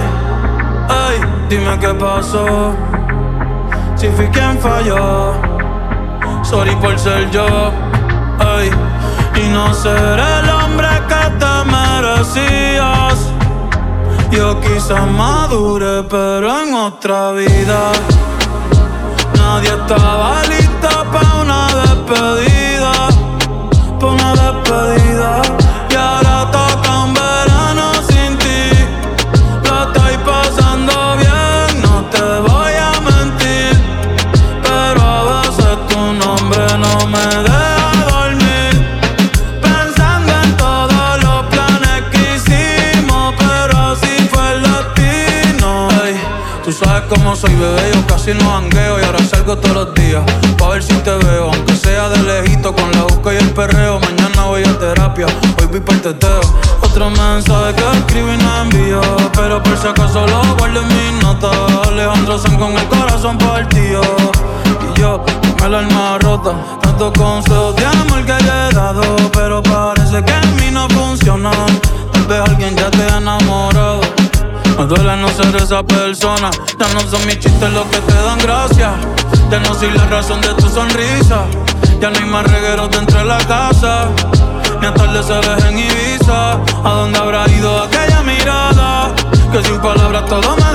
ay, 0.88 1.20
dime 1.48 1.76
qué 1.80 1.92
pasó. 1.94 2.72
Si 3.96 4.08
fui 4.10 4.28
quien 4.28 4.58
falló, 4.60 5.34
sorry 6.42 6.76
por 6.76 6.96
ser 6.98 7.30
yo. 7.30 7.72
Ay, 8.38 8.70
y 9.34 9.48
no 9.48 9.74
ser 9.74 10.20
el 10.20 10.48
hombre 10.50 10.88
que 11.08 11.30
te 11.40 11.64
merecías. 11.64 13.28
Yo 14.30 14.60
quizás 14.60 15.06
madure, 15.08 16.04
pero 16.08 16.62
en 16.62 16.74
otra 16.74 17.32
vida. 17.32 17.90
Nadie 19.36 19.70
estaba 19.70 20.39
despedida. 22.20 22.92
Pa' 23.98 24.06
una 24.06 24.32
despedida. 24.34 25.42
Y 25.90 25.94
ahora 25.94 26.50
toca 26.50 27.04
un 27.04 27.14
verano 27.14 27.92
sin 28.08 28.36
ti. 28.38 28.70
Lo 29.64 29.82
estoy 29.84 30.16
pasando 30.24 30.92
bien, 31.16 31.82
no 31.82 32.04
te 32.10 32.22
voy 32.48 32.72
a 32.72 32.92
mentir. 33.00 33.72
Pero 34.62 35.00
a 35.02 35.42
veces 35.42 35.74
tu 35.88 36.00
nombre 36.24 36.64
no 36.78 37.06
me 37.06 37.26
deja 37.48 37.92
dormir. 38.10 38.72
Pensando 39.62 40.32
en 40.44 40.56
todos 40.56 41.22
los 41.24 41.42
planes 41.52 42.02
que 42.12 42.22
hicimos, 42.36 43.34
pero 43.38 43.78
así 43.92 44.28
fue 44.30 44.52
el 44.54 44.62
destino. 44.62 45.88
Tú 46.64 46.72
sabes 46.72 47.02
cómo 47.08 47.34
soy, 47.34 47.54
bebé, 47.54 47.92
yo 47.94 48.06
casi 48.06 48.34
no 48.34 48.56
hangueo 48.56 49.00
y 49.00 49.04
ahora 49.04 49.24
salgo 49.24 49.56
todos 49.56 49.74
los 49.74 49.94
días. 49.94 49.99
El. 53.54 54.00
Mañana 54.00 54.44
voy 54.44 54.62
a 54.62 54.78
terapia, 54.78 55.26
hoy 55.26 55.66
vi 55.72 55.80
para 55.80 55.96
el 55.96 56.02
teteo. 56.02 56.40
Otro 56.82 57.10
mensaje 57.10 57.74
que 57.74 57.98
escribí 57.98 58.32
y 58.32 58.36
no 58.36 58.62
envío, 58.62 59.00
pero 59.34 59.62
por 59.62 59.76
si 59.76 59.88
acaso 59.88 60.26
lo 60.26 60.56
guardo 60.56 60.80
en 60.80 60.88
mis 60.88 61.22
notas. 61.22 61.56
Alejandro 61.88 62.38
San 62.38 62.56
con 62.56 62.72
el 62.72 62.86
corazón 62.88 63.38
partido. 63.38 64.02
Y 64.94 65.00
yo, 65.00 65.24
con 65.58 65.66
el 65.66 65.74
alma 65.74 66.18
rota, 66.20 66.54
tantos 66.82 67.12
consejos 67.12 67.76
de 67.76 67.86
amor 67.86 68.24
que 68.24 68.44
le 68.44 68.68
he 68.68 68.74
dado, 68.74 69.16
pero 69.32 69.62
parece 69.62 70.22
que 70.24 70.32
en 70.32 70.56
mí 70.56 70.70
no 70.70 70.88
funcionan. 70.88 71.80
Tal 72.12 72.26
vez 72.26 72.40
alguien 72.40 72.76
ya 72.76 72.90
te 72.90 73.02
ha 73.02 73.18
enamorado. 73.18 74.00
Me 74.78 74.86
duele 74.86 75.16
no 75.16 75.28
ser 75.28 75.54
esa 75.56 75.82
persona. 75.82 76.50
Ya 76.78 76.88
no 76.94 77.00
son 77.00 77.24
mis 77.26 77.38
chistes 77.38 77.72
los 77.72 77.84
que 77.86 77.98
te 77.98 78.14
dan 78.14 78.38
gracia. 78.38 78.94
Ya 79.50 79.58
no 79.58 79.74
soy 79.74 79.90
la 79.90 80.06
razón 80.06 80.40
de 80.40 80.54
tu 80.54 80.68
sonrisa. 80.68 81.44
Ya 82.00 82.10
no 82.10 82.18
hay 82.18 82.24
más 82.24 82.44
regueros 82.50 82.88
dentro 82.90 83.18
de 83.18 83.24
la 83.24 83.38
casa. 83.38 84.08
Ni 84.80 84.86
atardeceres 84.86 85.64
en 85.64 85.78
Ibiza. 85.78 86.52
¿A 86.84 86.90
dónde 86.90 87.18
habrá 87.18 87.48
ido 87.50 87.82
aquella 87.82 88.22
mirada? 88.22 89.12
Que 89.52 89.62
sin 89.64 89.78
palabras 89.80 90.24
todo 90.26 90.56
me 90.56 90.72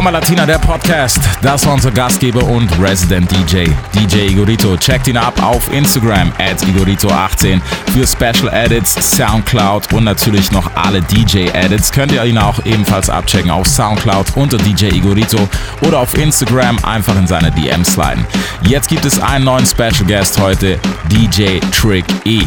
Bomber 0.00 0.12
Latina, 0.12 0.46
der 0.46 0.58
Podcast. 0.58 1.18
Das 1.42 1.66
war 1.66 1.74
unser 1.74 1.90
Gastgeber 1.90 2.42
und 2.44 2.70
Resident 2.80 3.30
DJ, 3.30 3.66
DJ 3.94 4.30
Igorito. 4.30 4.74
Checkt 4.78 5.08
ihn 5.08 5.18
ab 5.18 5.34
auf 5.42 5.70
Instagram 5.74 6.32
at 6.38 6.56
Igorito18 6.62 7.60
für 7.92 8.06
Special 8.06 8.50
Edits, 8.50 8.94
Soundcloud 9.14 9.92
und 9.92 10.04
natürlich 10.04 10.52
noch 10.52 10.70
alle 10.74 11.02
DJ-Edits. 11.02 11.92
Könnt 11.92 12.12
ihr 12.12 12.24
ihn 12.24 12.38
auch 12.38 12.64
ebenfalls 12.64 13.10
abchecken 13.10 13.50
auf 13.50 13.66
Soundcloud 13.66 14.36
unter 14.36 14.56
DJ 14.56 14.86
Igorito 14.86 15.36
oder 15.82 15.98
auf 15.98 16.16
Instagram 16.16 16.82
einfach 16.82 17.16
in 17.16 17.26
seine 17.26 17.50
DMs 17.50 17.92
sliden. 17.92 18.24
Jetzt 18.62 18.88
gibt 18.88 19.04
es 19.04 19.20
einen 19.20 19.44
neuen 19.44 19.66
Special 19.66 20.06
Guest 20.06 20.40
heute, 20.40 20.78
DJ 21.10 21.58
Trick 21.72 22.06
E. 22.24 22.40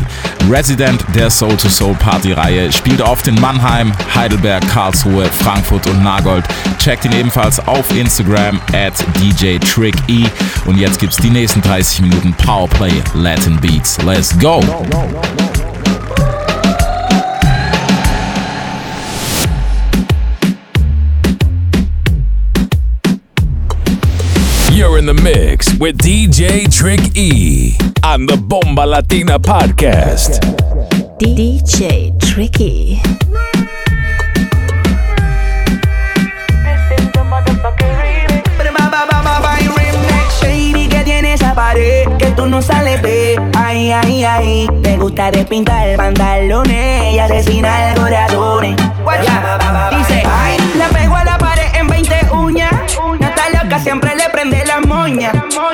Resident 0.49 1.03
der 1.15 1.29
Soul 1.29 1.55
to 1.55 1.69
Soul 1.69 1.93
Party-Reihe, 1.95 2.71
spielt 2.71 3.01
oft 3.01 3.27
in 3.27 3.39
Mannheim, 3.39 3.93
Heidelberg, 4.13 4.67
Karlsruhe, 4.67 5.25
Frankfurt 5.25 5.87
und 5.87 6.03
Nagold. 6.03 6.43
Checkt 6.79 7.05
ihn 7.05 7.13
ebenfalls 7.13 7.42
auf 7.67 7.93
Instagram 7.95 8.61
at 8.73 8.93
DJ 9.19 9.57
Trick 9.57 9.95
E. 10.07 10.25
Und 10.65 10.77
jetzt 10.77 10.99
gibt's 10.99 11.17
die 11.17 11.29
nächsten 11.29 11.61
30 11.61 12.01
Minuten 12.01 12.33
Powerplay 12.33 12.93
Latin 13.13 13.59
Beats. 13.59 14.01
Let's 14.03 14.37
go! 14.39 14.61
You're 24.71 24.97
in 24.97 25.05
the 25.05 25.13
mix 25.13 25.73
with 25.79 25.97
DJ 25.97 26.73
Trick 26.73 27.17
E 27.17 27.75
on 28.03 28.25
the 28.25 28.37
Bomba 28.37 28.85
Latina 28.85 29.37
podcast. 29.37 30.39
DJ 31.19 32.17
Tricky. 32.21 33.52
No 42.53 42.61
sales 42.61 43.01
de 43.01 43.41
Ay, 43.57 43.91
ay, 43.91 44.23
ay 44.23 44.67
Te 44.83 44.95
gusta 44.97 45.31
despintar 45.31 45.95
pantalones 45.97 47.13
Y 47.13 47.19
asesinar 47.19 47.95
corazones 47.95 48.75
Dice, 49.97 50.23
ay. 50.25 50.57
Le 50.77 50.85
pego 50.97 51.15
a 51.15 51.23
la 51.23 51.37
pared 51.37 51.67
en 51.73 51.87
20 51.87 52.29
uñas. 52.31 52.71
Está 53.19 53.49
loca, 53.49 53.79
siempre 53.79 54.15
le 54.15 54.29
prende 54.29 54.63
la 54.65 54.79
moña. 54.81 55.31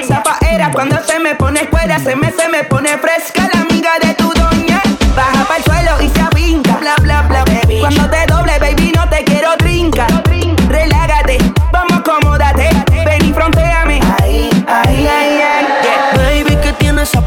Zapaera 0.08 0.72
cuando 0.72 0.98
se 1.04 1.20
me 1.20 1.36
pone 1.36 1.68
fuera 1.68 2.00
Se 2.00 2.16
me, 2.16 2.32
se 2.32 2.50
me 2.50 2.64
pone 2.64 2.98
fresca 2.98 3.50
la 3.54 3.62
amiga 3.62 3.92
de 4.02 4.14
tu 4.16 4.30
doña. 4.34 4.82
Baja 5.16 5.46
para 5.46 5.58
el 5.58 5.64
suelo 5.64 6.02
y 6.02 6.10
se 6.10 6.22
avinca 6.22 6.78
Bla, 6.78 6.96
bla, 7.02 7.22
bla, 7.24 7.46
baby. 7.46 7.80
Cuando 7.80 8.10
te 8.10 8.26
doble, 8.26 8.58
baby, 8.60 8.94
no 8.96 9.08
te 9.10 9.24
quiero 9.26 9.56
trinca. 9.58 10.08
Relágate, 10.68 11.19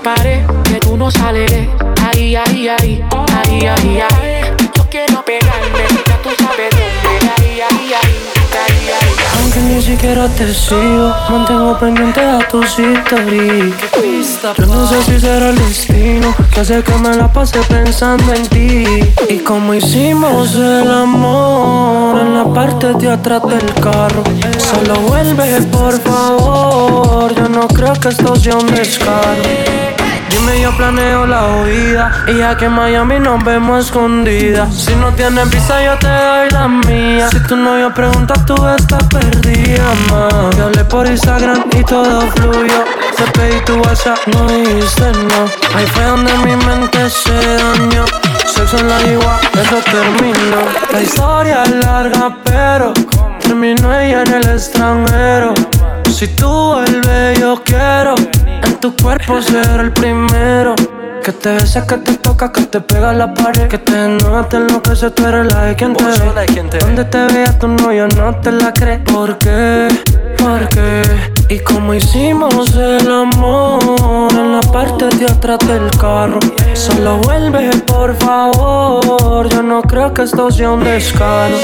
Que 0.00 0.08
pared 0.08 0.40
tú 0.80 0.96
no 0.96 1.10
sales 1.10 1.50
Ay, 2.02 2.34
ay, 2.36 2.68
ay, 2.68 3.04
ay, 3.10 3.66
ay, 3.66 4.02
ay. 4.10 4.42
Yo 4.74 4.86
quiero 4.90 5.22
pegarme, 5.24 5.84
ya 6.06 6.16
tú 6.22 6.30
sabes 6.38 6.70
dónde. 6.74 7.30
Aunque 9.38 9.60
ni 9.60 9.82
siquiera 9.82 10.28
te 10.28 10.52
sigo. 10.52 11.14
Mantengo 11.30 11.78
pendiente 11.78 12.20
a 12.20 12.38
tus 12.48 12.78
historias. 12.78 13.74
Yo 14.58 14.66
no 14.66 14.86
sé 14.88 15.02
si 15.04 15.20
será 15.20 15.50
el 15.50 15.56
destino 15.56 16.34
que 16.52 16.60
hace 16.60 16.82
que 16.82 16.94
me 16.94 17.16
la 17.16 17.32
pase 17.32 17.60
pensando 17.68 18.32
en 18.34 18.46
ti. 18.48 18.84
Y 19.28 19.38
como 19.38 19.74
hicimos 19.74 20.54
el 20.56 20.90
amor 20.90 22.20
en 22.20 22.34
la 22.34 22.44
parte 22.52 22.92
de 22.94 23.10
atrás 23.10 23.42
del 23.46 23.74
carro. 23.74 24.24
Solo 24.58 25.00
vuelve, 25.00 25.62
por 25.62 25.98
favor. 26.00 27.34
Yo 27.34 27.48
no 27.48 27.68
creo 27.68 27.92
que 27.94 28.08
esto 28.08 28.34
sea 28.36 28.56
un 28.56 28.66
descaro. 28.66 29.79
Dime, 30.50 30.62
yo 30.62 30.76
planeo 30.76 31.26
la 31.26 31.46
huida. 31.46 32.24
Y 32.28 32.38
ya 32.38 32.56
que 32.56 32.66
en 32.66 32.72
Miami 32.72 33.18
nos 33.20 33.42
vemos 33.44 33.86
escondidas. 33.86 34.74
Si 34.74 34.94
no 34.96 35.12
tienes 35.12 35.48
visa, 35.50 35.82
yo 35.82 35.98
te 35.98 36.08
doy 36.08 36.50
la 36.50 36.68
mía. 36.68 37.28
Si 37.30 37.40
tu 37.40 37.56
novio 37.56 37.92
pregunta, 37.92 38.34
tú 38.46 38.54
estás 38.68 39.02
perdida, 39.04 39.84
ma. 40.10 40.50
Te 40.50 40.62
hablé 40.62 40.84
por 40.84 41.06
Instagram 41.06 41.64
y 41.72 41.84
todo 41.84 42.20
fluyó. 42.32 42.84
Te 43.16 43.24
pedí 43.38 43.60
tu 43.64 43.76
WhatsApp, 43.80 44.18
no 44.26 44.46
dijiste 44.46 45.12
no. 45.12 45.76
Ahí 45.76 45.86
fue 45.86 46.04
donde 46.04 46.32
mi 46.38 46.56
mente 46.64 47.10
se 47.10 47.32
dañó. 47.32 48.04
Sexo 48.46 48.78
en 48.78 48.88
la 48.88 49.02
igual, 49.02 49.40
eso 49.54 49.76
terminó. 49.90 50.62
La 50.92 51.02
historia 51.02 51.62
es 51.64 51.70
larga, 51.70 52.36
pero 52.44 52.92
terminó 53.40 53.94
ella 53.94 54.22
en 54.22 54.34
el 54.34 54.48
extranjero. 54.48 55.54
Si 56.12 56.26
tú 56.28 56.48
vuelves, 56.48 57.38
yo 57.38 57.62
quiero 57.64 58.14
en 58.44 58.76
tu 58.80 58.94
cuerpo 58.96 59.40
ser 59.40 59.80
el 59.80 59.92
primero. 59.92 60.74
Que 61.22 61.32
te 61.32 61.54
besa, 61.54 61.86
que 61.86 61.96
te 61.98 62.16
toca, 62.16 62.50
que 62.50 62.62
te 62.62 62.80
pega 62.80 63.10
a 63.10 63.14
la 63.14 63.32
pared. 63.32 63.68
Que 63.68 63.78
te 63.78 64.08
note 64.08 64.58
lo 64.58 64.82
que 64.82 64.96
se 64.96 65.10
tú 65.10 65.26
eres 65.26 65.52
la 65.52 65.64
de 65.64 65.76
quien 65.76 65.94
te 65.94 66.04
ve. 66.04 66.78
Donde 66.80 67.04
te 67.04 67.26
vea 67.26 67.58
tu 67.58 67.68
novio 67.68 68.08
no 68.08 68.34
te 68.36 68.52
la 68.52 68.72
cree. 68.72 68.98
¿Por 68.98 69.38
qué? 69.38 69.88
¿Por 70.38 70.68
qué? 70.68 71.02
Y 71.48 71.58
como 71.60 71.94
hicimos 71.94 72.74
el 72.74 73.10
amor 73.10 74.32
en 74.32 74.52
la 74.52 74.60
parte 74.72 75.06
de 75.16 75.26
atrás 75.26 75.58
del 75.60 75.90
carro. 75.98 76.38
Solo 76.74 77.18
vuelve, 77.18 77.70
por 77.86 78.16
favor. 78.16 79.48
Yo 79.48 79.62
no 79.62 79.82
creo 79.82 80.12
que 80.12 80.22
esto 80.22 80.50
sea 80.50 80.70
un 80.70 80.84
descaro. 80.84 81.56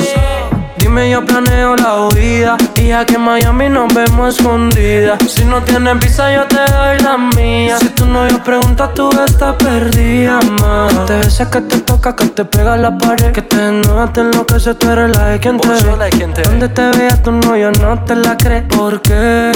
Dime, 0.87 1.11
yo 1.11 1.25
planeo 1.25 1.75
la 1.75 2.07
huida. 2.07 2.57
Y 2.77 2.89
ya 2.89 3.05
que 3.05 3.15
en 3.15 3.23
Miami 3.23 3.69
nos 3.69 3.93
vemos 3.93 4.37
escondidas. 4.39 5.19
Si 5.29 5.45
no 5.45 5.61
tienes 5.61 5.99
visa, 5.99 6.33
yo 6.33 6.45
te 6.45 6.61
doy 6.73 7.01
la 7.01 7.19
mía. 7.19 7.77
Si 7.77 7.89
tu 7.89 8.07
novio 8.07 8.41
pregunta, 8.45 8.93
tú 8.95 9.11
estás 9.27 9.57
perdida. 9.57 10.39
Que 10.39 10.95
te 11.09 11.19
besa, 11.19 11.51
que 11.51 11.61
te 11.63 11.79
toca, 11.79 12.15
que 12.15 12.27
te 12.27 12.45
pega 12.45 12.77
la 12.77 12.97
pared. 12.97 13.33
Que 13.33 13.43
te 13.43 13.73
note 13.73 14.21
en 14.21 14.31
lo 14.31 14.47
que 14.47 14.61
se 14.61 14.77
tú 14.77 14.89
eres 14.89 15.11
la 15.11 15.25
de 15.25 15.41
quien 15.41 15.59
te 15.59 15.69
ve. 15.69 16.43
Donde 16.45 16.69
te 16.69 16.89
vea 16.97 17.21
tu 17.21 17.33
novio 17.33 17.73
no 17.73 18.01
te 18.05 18.15
la 18.15 18.37
cree. 18.37 18.63
¿Por 18.63 19.03
qué? 19.03 19.51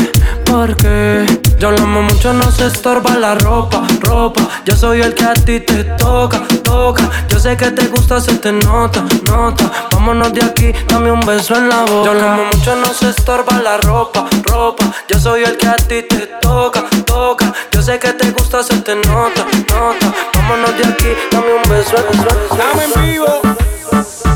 ¿Por 0.46 0.74
qué? 0.78 1.26
Yo 1.60 1.68
hablamos 1.68 2.12
mucho, 2.12 2.32
no 2.32 2.50
se 2.50 2.66
estorba 2.66 3.16
la 3.16 3.36
ropa, 3.36 3.86
ropa. 4.00 4.48
Yo 4.64 4.74
soy 4.74 5.02
el 5.02 5.14
que 5.14 5.24
a 5.24 5.34
ti 5.34 5.60
te 5.60 5.84
toca, 5.84 6.40
toca. 6.64 7.08
Yo 7.28 7.38
sé 7.38 7.56
que 7.56 7.70
te 7.70 7.86
gusta, 7.86 8.20
se 8.20 8.34
te 8.38 8.50
nota, 8.50 9.04
nota. 9.26 9.70
Vámonos 9.92 10.32
de 10.32 10.42
aquí, 10.42 10.72
dame 10.88 11.12
un 11.12 11.19
beso 11.26 11.56
en 11.56 11.68
la 11.68 11.80
boca. 11.80 12.04
Yo 12.04 12.10
hablamos 12.10 12.56
mucho, 12.56 12.76
no 12.76 12.92
se 12.94 13.10
estorba 13.10 13.58
la 13.62 13.78
ropa, 13.78 14.28
ropa. 14.42 14.84
Yo 15.08 15.18
soy 15.18 15.44
el 15.44 15.56
que 15.56 15.68
a 15.68 15.76
ti 15.76 16.02
te 16.02 16.26
toca, 16.40 16.84
toca. 17.06 17.52
Yo 17.72 17.82
sé 17.82 17.98
que 17.98 18.12
te 18.12 18.30
gusta, 18.30 18.62
se 18.62 18.80
te 18.80 18.94
nota, 18.94 19.44
nota. 19.68 20.12
Vámonos 20.34 20.76
de 20.76 20.84
aquí, 20.84 21.08
dame 21.30 21.54
un 21.54 21.62
beso, 21.62 21.96
beso, 21.96 22.24
beso. 22.24 22.54
Estamos 22.54 22.84
en 22.84 23.04
vivo. 23.04 23.40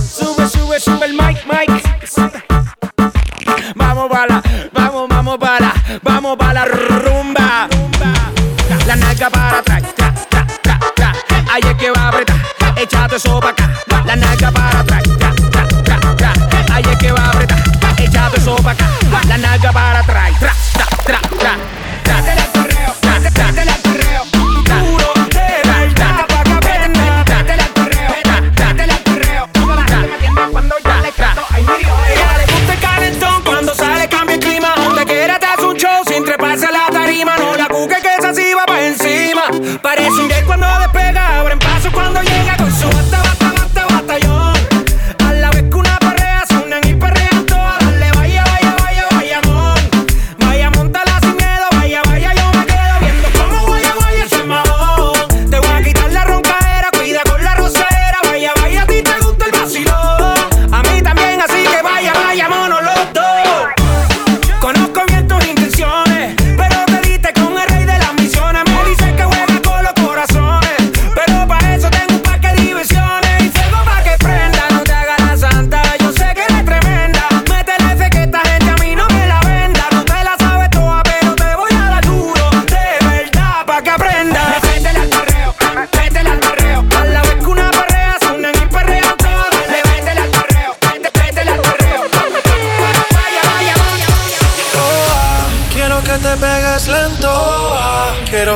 Sube, 0.01 0.49
sube, 0.49 0.80
sube 0.80 1.07
el 1.07 1.12
mic, 1.14 1.45
mic. 1.47 1.82
Vamos 3.74 4.09
para, 4.11 4.43
vamos, 4.72 5.09
vamos 5.09 5.39
para, 5.39 5.74
vamos 6.03 6.37
para 6.37 6.53
la 6.53 6.64
rumba. 6.64 7.68
La 8.87 8.97
nalga 8.97 9.30
para 9.30 9.59
atrás, 9.59 9.82
tra, 9.95 10.14
tra, 10.28 10.47
tra, 10.62 10.78
tra. 10.95 11.12
Ahí 11.53 11.62
es 11.64 11.74
que 11.76 11.91
va 11.91 12.03
a 12.03 12.09
apretar, 12.09 12.37
échate 12.76 13.16
eso 13.16 13.41
pa' 13.41 13.51
acá. 13.51 13.70
La 14.05 14.16
nalga 14.16 14.51
para 14.51 14.80
atrás, 14.80 14.93
acá. 19.35 19.39
La 19.39 19.49
nalga 19.49 19.93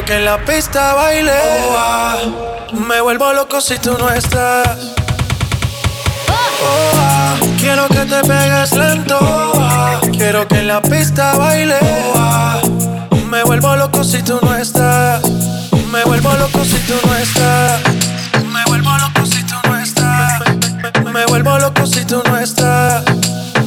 que 0.09 0.17
en 0.17 0.25
la 0.25 0.39
pista 0.39 0.95
baile. 0.95 1.35
Me 2.73 2.99
vuelvo 3.03 3.35
loco 3.35 3.61
si 3.61 3.79
tú 3.79 3.95
no 3.99 4.09
estás. 4.09 4.67
Quiero 7.59 7.87
que 7.89 8.07
te 8.07 8.21
pegues 8.23 8.73
lento. 8.73 9.19
Quiero 10.13 10.49
que 10.49 10.61
en 10.61 10.69
la 10.69 10.81
pista 10.81 11.35
baile. 11.37 11.79
Me 13.31 13.45
vuelvo 13.45 13.77
loco 13.77 14.03
si 14.03 14.23
tú 14.23 14.39
no 14.41 14.55
estás. 14.57 15.23
Me 15.93 16.03
vuelvo 16.05 16.33
loco 16.37 16.65
si 16.65 16.79
tú 16.87 16.95
no 17.07 17.15
estás. 17.15 17.81
Me 18.51 18.65
vuelvo 18.65 18.97
loco 18.97 19.27
si 19.27 19.43
tú 19.43 19.57
no 19.65 19.77
estás. 19.79 20.41
Me 21.13 21.27
vuelvo 21.27 21.59
loco 21.59 21.87
si 21.87 22.05
tú 22.07 22.23
no 22.25 22.39
estás. 22.39 23.05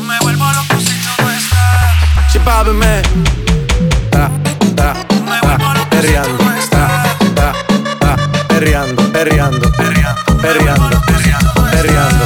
Me 0.08 0.18
vuelvo 0.22 0.46
loco 0.52 0.80
si 0.80 0.94
tú 1.04 1.24
no 1.24 1.30
estás. 1.30 2.32
Chipabe 2.32 3.51
perreando. 6.02 6.38
Tra, 6.70 7.16
tra, 7.36 7.54
tra, 8.00 8.16
perreando, 8.48 9.12
perreando, 9.12 9.72
perreando, 9.72 10.42
perreando, 10.42 11.00
perreando. 11.72 12.26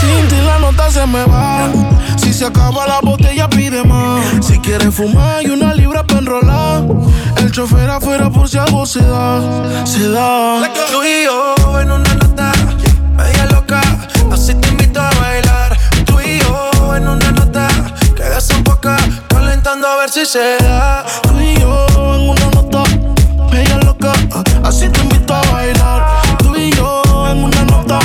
Sin 0.00 0.28
ti 0.28 0.36
la 0.44 0.58
nota 0.58 0.90
se 0.90 1.06
me 1.06 1.24
va. 1.24 1.70
Si 2.16 2.32
se 2.32 2.46
acaba 2.46 2.86
la 2.86 3.00
botella, 3.00 3.48
pide 3.48 3.84
más. 3.84 4.46
Si 4.46 4.58
quieres 4.60 4.94
fumar 4.94 5.42
y 5.42 5.50
una 5.50 5.74
libra 5.74 6.04
para 6.04 6.20
enrolar. 6.20 6.84
El 7.36 7.50
chofer 7.52 7.90
afuera 7.90 8.30
por 8.30 8.48
si 8.48 8.58
algo 8.58 8.86
se 8.86 9.02
da. 9.02 9.84
Se 9.84 10.08
da. 10.08 10.62
Tú 10.90 11.02
y 11.02 11.24
yo 11.24 11.80
en 11.80 11.90
una 11.90 12.14
nota 12.14 12.52
media 13.16 13.46
loca, 13.46 13.80
así 14.32 14.54
te 14.54 14.68
invito 14.68 15.00
a 15.00 15.10
bailar. 15.20 15.78
Tú 16.06 16.18
y 16.20 16.38
yo 16.38 16.96
en 16.96 17.08
una 17.08 17.30
nota 17.32 17.68
que 18.16 18.54
un 18.54 18.64
poco 18.64 18.90
calentando 19.28 19.86
a 19.86 19.96
ver 19.96 20.10
si 20.10 20.24
se 20.24 20.56
da. 20.58 21.04
Tú 21.22 21.38
y 21.40 21.58
yo 21.58 21.86
en 22.14 22.30
una. 22.30 22.39
Así 24.64 24.88
te 24.88 25.00
invito 25.00 25.34
a 25.34 25.42
bailar. 25.52 26.06
Tú 26.38 26.54
y 26.56 26.70
yo 26.72 27.02
en 27.28 27.44
una 27.44 27.64
nota 27.64 27.98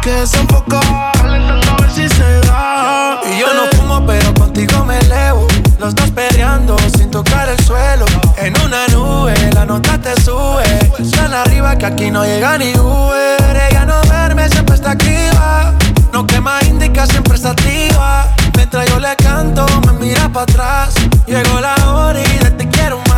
que 0.00 0.10
desenfoca. 0.12 0.80
Calentando 1.14 1.72
a 1.72 1.76
ver 1.80 1.90
si 1.90 2.08
se 2.08 2.40
da. 2.46 3.20
Y 3.30 3.40
yo 3.40 3.46
no 3.54 3.76
fumo, 3.76 4.04
pero 4.06 4.32
contigo 4.34 4.84
me 4.84 4.98
elevo. 4.98 5.46
Los 5.78 5.94
dos 5.94 6.10
peleando 6.10 6.76
sin 6.96 7.10
tocar 7.10 7.48
el 7.48 7.58
suelo. 7.64 8.04
En 8.36 8.54
una 8.60 8.86
nube, 8.88 9.34
la 9.54 9.64
nota 9.64 9.98
te 9.98 10.20
sube. 10.20 10.62
Tan 11.10 11.32
arriba 11.32 11.76
que 11.76 11.86
aquí 11.86 12.10
no 12.10 12.24
llega 12.24 12.58
ni 12.58 12.72
Uber. 12.74 13.68
Ella 13.70 13.84
no 13.84 14.00
duerme, 14.02 14.48
siempre 14.48 14.76
está 14.76 14.92
activa. 14.92 15.72
No 16.12 16.26
quema 16.26 16.60
indica, 16.68 17.06
siempre 17.06 17.36
está 17.36 17.50
activa. 17.50 18.28
Mientras 18.56 18.88
yo 18.88 19.00
le 19.00 19.16
canto, 19.16 19.66
me 19.98 20.14
para 20.30 20.42
atrás. 20.42 20.94
Llegó 21.26 21.60
la 21.60 21.74
hora 21.92 22.20
y 22.20 22.38
de 22.38 22.50
te 22.50 22.68
quiero 22.68 22.98
más. 23.08 23.11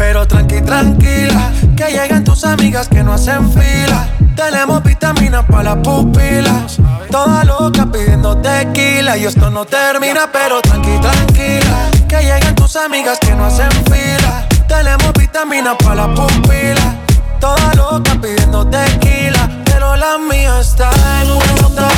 Pero 0.00 0.26
tranqui, 0.26 0.62
tranquila, 0.62 1.52
que 1.76 1.92
llegan 1.92 2.24
tus 2.24 2.42
amigas 2.44 2.88
que 2.88 3.02
no 3.02 3.12
hacen 3.12 3.52
fila. 3.52 4.08
Tenemos 4.34 4.82
vitaminas 4.82 5.44
para 5.44 5.74
las 5.74 5.76
pupilas. 5.84 6.78
Toda 7.10 7.44
loca 7.44 7.84
pidiendo 7.84 8.34
tequila. 8.38 9.18
Y 9.18 9.26
esto 9.26 9.50
no 9.50 9.66
termina, 9.66 10.30
pero 10.32 10.62
tranqui, 10.62 10.98
tranquila. 11.02 11.90
Que 12.08 12.22
lleguen 12.22 12.54
tus 12.54 12.76
amigas 12.76 13.18
que 13.20 13.34
no 13.34 13.44
hacen 13.44 13.70
fila. 13.92 14.48
Tenemos 14.66 15.12
vitaminas 15.12 15.76
para 15.84 16.06
las 16.06 16.18
pupilas. 16.18 16.94
Toda 17.38 17.74
loca 17.74 18.16
pidiendo 18.22 18.66
tequila. 18.68 19.50
Pero 19.66 19.96
la 19.96 20.16
mía 20.16 20.60
está 20.60 20.90
en 21.22 21.30
una 21.30 21.54
nota. 21.60 21.88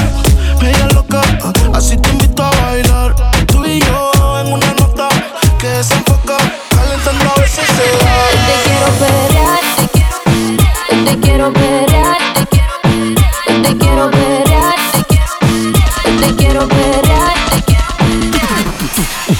Ella 0.61 0.88
loca, 0.88 1.22
así 1.72 1.96
te 1.98 2.09
invito 2.11 2.42
a 2.42 2.50
bailar. 2.50 3.14
Tú 3.46 3.64
y 3.64 3.78
yo 3.78 4.11
en 4.40 4.53
una 4.53 4.74
nota 4.74 5.09
que 5.61 5.68
desenfoca, 5.68 6.12
te 11.13 11.21
quiero 11.21 11.53
pelear, 11.53 12.19
te 13.63 13.77
quiero 13.77 14.11
pelear, 14.11 14.75
te 16.21 16.37
quiero 16.37 16.69
pelear. 16.69 17.33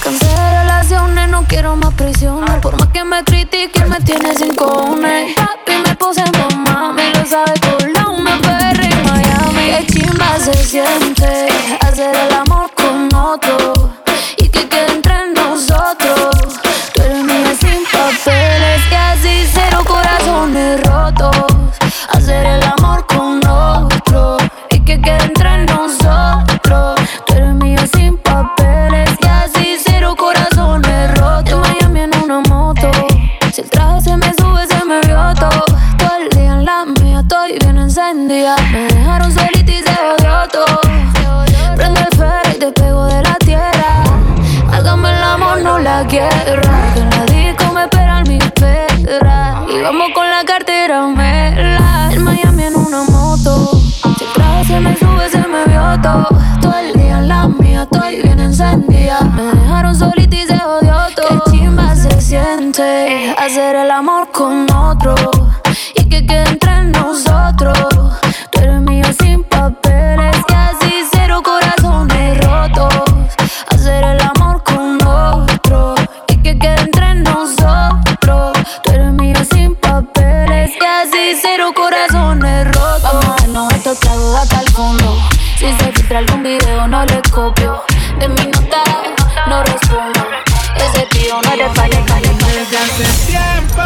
Cansé 0.03 0.27
de 0.27 0.61
relaciones, 0.61 1.29
no 1.31 1.45
quiero 1.45 1.77
más 1.77 1.95
prisiones. 1.95 2.57
Por 2.61 2.79
más 2.79 2.89
que 2.89 3.05
me 3.05 3.25
critiquen, 3.25 3.89
me 3.89 4.01
tienes 4.01 4.39
sin 4.39 4.55
cojones. 4.55 5.35
Papi, 5.35 5.73
me 5.87 5.97
puse 5.97 6.23
mamá, 6.39 6.93
me 6.93 7.11
lo 7.15 7.25
sabe 7.27 7.53
por 7.61 7.91
la 7.91 8.05
me 8.23 8.37
perre 8.43 8.91
en 8.91 9.03
Miami. 9.05 9.87
Qué 9.87 9.87
chimba 9.93 10.39
se 10.39 10.53
siente 10.65 11.02
encendida. 58.73 59.21
Me 59.21 59.43
dejaron 59.43 59.95
solita 59.95 60.37
y 60.37 60.47
se 60.47 60.55
odió 60.55 60.95
todo. 61.15 61.43
Qué 61.45 61.51
chimba 61.51 61.95
se 61.95 62.21
siente 62.21 63.35
hacer 63.39 63.77
el 63.77 63.91
amor 63.91 64.31
con 64.31 64.71
otro. 64.71 65.15
Tío 91.33 91.41
no 91.41 91.75
falla, 91.75 92.05
falla, 92.07 92.31
Desde 92.47 92.77
hace 92.77 93.27
tiempo 93.27 93.83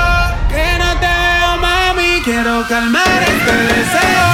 que 0.48 0.78
no 0.78 0.98
te 0.98 1.06
veo, 1.06 1.56
mami. 1.58 2.20
Quiero 2.24 2.66
calmar 2.66 3.22
este 3.22 3.52
deseo. 3.52 4.32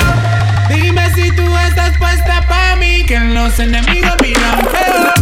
Dime 0.71 1.15
si 1.15 1.31
tú 1.33 1.43
estás 1.59 1.99
puesta 1.99 2.41
pa' 2.49 2.77
mí. 2.77 3.05
Que 3.05 3.21
los 3.21 3.59
enemigos 3.59 4.15
miran 4.23 4.61
feo. 4.61 5.22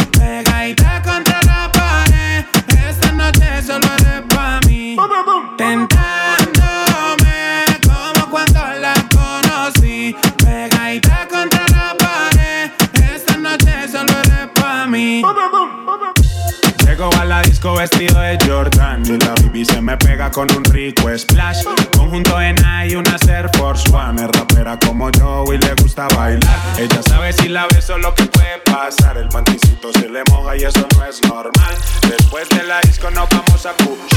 Disco 17.61 17.75
vestido 17.75 18.19
de 18.19 18.39
Jordan 18.43 19.03
y 19.05 19.17
la 19.19 19.35
baby 19.35 19.63
se 19.63 19.79
me 19.81 19.95
pega 19.95 20.31
con 20.31 20.51
un 20.51 20.63
rico 20.63 21.15
splash. 21.15 21.63
Conjunto 21.95 22.41
en 22.41 22.55
y 22.87 22.95
una 22.95 23.15
Air 23.27 23.51
Force 23.55 23.87
One. 23.93 24.19
Es 24.19 24.29
rapera 24.31 24.79
como 24.79 25.11
yo 25.11 25.43
y 25.53 25.59
le 25.59 25.75
gusta 25.75 26.07
bailar. 26.15 26.57
Ella 26.79 27.03
sabe 27.03 27.31
si 27.33 27.49
la 27.49 27.67
beso 27.67 27.99
lo 27.99 28.15
que 28.15 28.23
puede 28.25 28.57
pasar. 28.65 29.15
El 29.17 29.29
panticito 29.29 29.93
se 29.93 30.09
le 30.09 30.23
moja 30.31 30.57
y 30.57 30.63
eso 30.63 30.87
no 30.97 31.05
es 31.05 31.21
normal. 31.21 31.75
Después 32.09 32.49
de 32.49 32.63
la 32.63 32.81
disco 32.81 33.11
nos 33.11 33.29
vamos 33.29 33.65
a 33.67 33.73
push. 33.73 34.09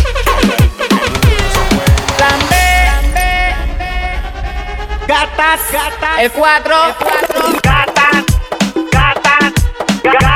Plan 2.17 2.41
B. 2.49 2.55
Gatas, 5.07 5.61
gatas. 5.71 6.21
El 6.21 6.33
4. 6.33 6.87
El 6.87 6.95
4. 6.95 7.43
Gatas, 7.63 8.25
gatas, 8.91 8.91
gatas, 8.91 9.53
gatas, 10.03 10.03
gatas, 10.03 10.34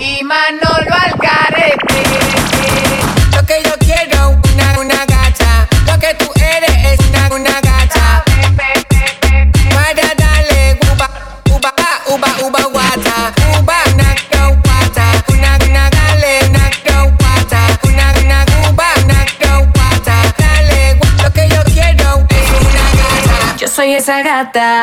Y 0.00 0.24
Manolo 0.24 0.94
Alcarete. 1.06 2.02
Lo 3.32 3.46
que 3.46 3.62
yo 3.62 3.70
quiero, 3.78 4.30
una, 4.30 4.78
una 4.80 5.06
gacha. 5.06 5.68
Lo 5.86 5.98
que 6.00 6.12
tú 6.14 6.28
eres 6.36 6.70
es 6.92 7.08
una, 7.08 7.28
una. 7.28 7.60
Para 9.74 10.14
darle 10.16 10.78
uba, 10.92 11.08
uba, 11.54 11.74
ah, 11.78 12.00
uba, 12.08 12.28
uba, 12.42 12.62
guata. 12.72 13.32
Uba, 13.60 13.76
uba. 14.48 14.74
Dale, 20.36 20.98
lo 21.22 21.30
que 21.32 21.48
yo 21.48 21.62
quiero 21.64 22.26
es 22.28 22.50
una 22.50 22.84
gata. 22.98 23.56
Yo 23.56 23.68
soy 23.68 23.94
esa 23.94 24.22
gata. 24.22 24.82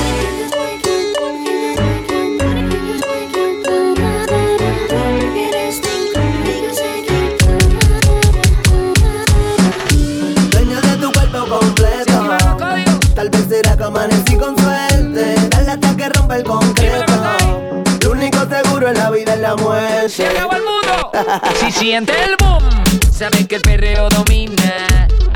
la 19.55 19.63
muerte. 19.63 20.09
Se 20.09 20.27
acabó 20.27 20.53
el 20.53 20.63
mundo. 20.63 21.11
Si 21.59 21.71
siente 21.71 22.13
el 22.23 22.35
boom, 22.37 22.63
sabe 23.11 23.45
que 23.47 23.55
el 23.55 23.61
perreo 23.61 24.09
domina. 24.09 24.87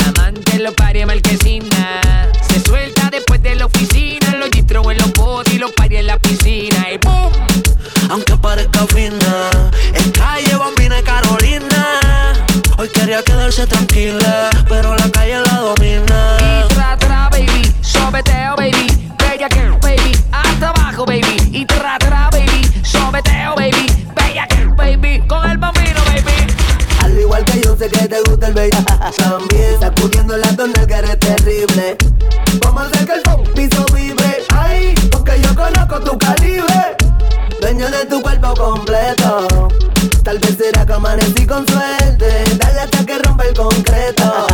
Amante 0.07 0.59
lo 0.59 0.73
pari 0.73 1.05
marquesina. 1.05 2.01
Se 2.47 2.59
suelta 2.61 3.09
después 3.11 3.41
de 3.43 3.55
la 3.55 3.65
oficina. 3.65 4.35
Los 4.37 4.49
gistros 4.49 4.85
en 4.91 4.97
los 4.97 5.11
botes 5.13 5.53
y 5.53 5.57
los 5.57 5.71
pari 5.71 5.97
en 5.97 6.07
la 6.07 6.17
piscina. 6.17 6.91
Y 6.91 6.97
boom. 6.97 7.31
Aunque 8.09 8.37
parezca 8.37 8.85
fina, 8.87 9.49
es 9.93 10.11
calle 10.11 10.55
Bambina 10.55 10.99
y 10.99 11.03
Carolina. 11.03 12.33
Hoy 12.77 12.89
quería 12.89 13.23
quedarse 13.23 13.65
tranquila, 13.67 14.49
pero 14.69 14.95
la 14.95 15.04
También 29.11 29.79
sacudiendo 29.79 30.35
la 30.37 30.55
tonel 30.55 30.87
que 30.87 30.93
eres 30.93 31.19
terrible. 31.19 31.97
Vamos 32.63 32.83
a 32.83 32.85
hacer 32.87 33.05
que 33.05 33.13
el 33.13 33.51
piso 33.53 33.85
vibre. 33.93 34.43
Ay, 34.55 34.95
porque 35.11 35.39
yo 35.41 35.53
conozco 35.55 35.99
tu 35.99 36.17
calibre. 36.17 36.97
Dueño 37.61 37.89
de 37.89 38.05
tu 38.05 38.21
cuerpo 38.21 38.53
completo. 38.55 39.47
Tal 40.23 40.39
vez 40.39 40.57
será 40.57 40.85
que 40.85 40.93
amanecí 40.93 41.45
con 41.45 41.67
suerte. 41.67 42.43
Dale 42.57 42.79
hasta 42.81 43.05
que 43.05 43.19
rompa 43.19 43.43
el 43.45 43.53
concreto. 43.53 44.47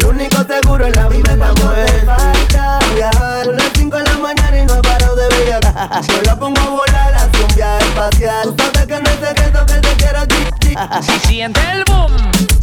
Lo 0.00 0.08
único 0.10 0.38
seguro 0.44 0.86
en 0.86 0.92
la 0.92 1.08
vida 1.08 1.32
es 1.32 1.38
la 1.38 1.52
muerte 1.54 2.02
Falta. 2.04 2.78
Viajar 2.94 3.44
Son 3.44 3.56
las 3.56 3.70
5 3.76 3.96
de 3.96 4.02
la 4.04 4.18
mañana 4.18 4.58
y 4.58 4.66
no 4.66 4.82
paro 4.82 5.14
de 5.14 5.28
brillar. 5.28 6.02
Yo 6.08 6.22
la 6.22 6.36
pongo 6.38 6.60
a 6.60 6.68
volar 6.68 7.14
hacia 7.14 7.46
un 7.46 7.54
viaje 7.54 7.84
espacial. 7.84 8.42
Tú 8.44 8.54
sabes 8.58 8.86
que 8.86 9.00
no 9.00 9.10
es 9.10 9.28
secreto 9.28 9.66
que 9.66 9.74
te 9.74 9.88
quiero 9.96 10.26
chi- 10.26 10.48
chi- 10.60 10.76
Si 11.02 11.26
siente 11.28 11.60
el 11.72 11.84
boom, 11.84 12.12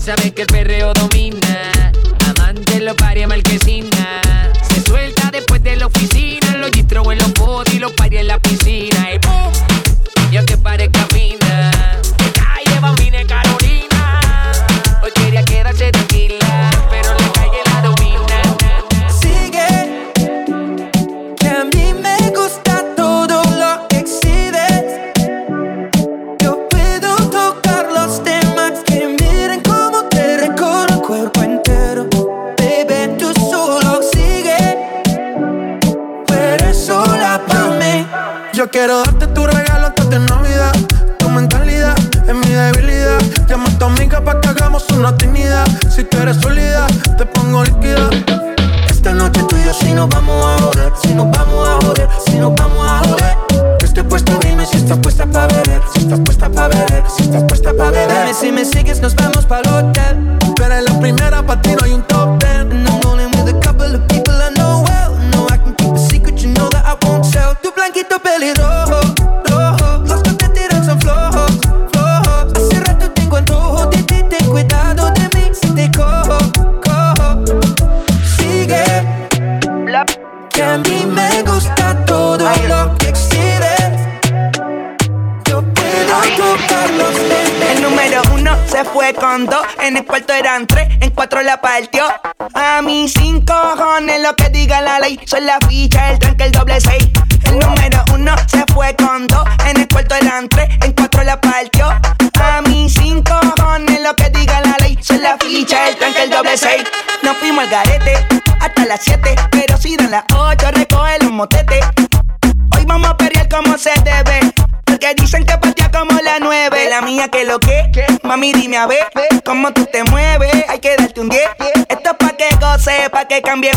sabe 0.02 0.32
que 0.32 0.42
el 0.42 0.48
perreo 0.48 0.94
domina. 0.94 1.92
Amante 2.28 2.80
lo 2.82 2.96
pari 2.96 3.26
marquesina. 3.28 4.22
Se 4.62 4.82
suelta 4.82 5.30
después 5.32 5.62
de 5.64 5.76
la 5.76 5.86
oficina. 5.86 6.58
Los 6.58 6.72
gistros 6.72 7.06
en 7.12 7.20
los 7.20 7.34
botes 7.34 7.76
y 7.76 7.80
los 7.80 7.92
pari 7.92 8.18
en 8.18 8.28
la 8.28 8.40
piscina. 8.40 9.11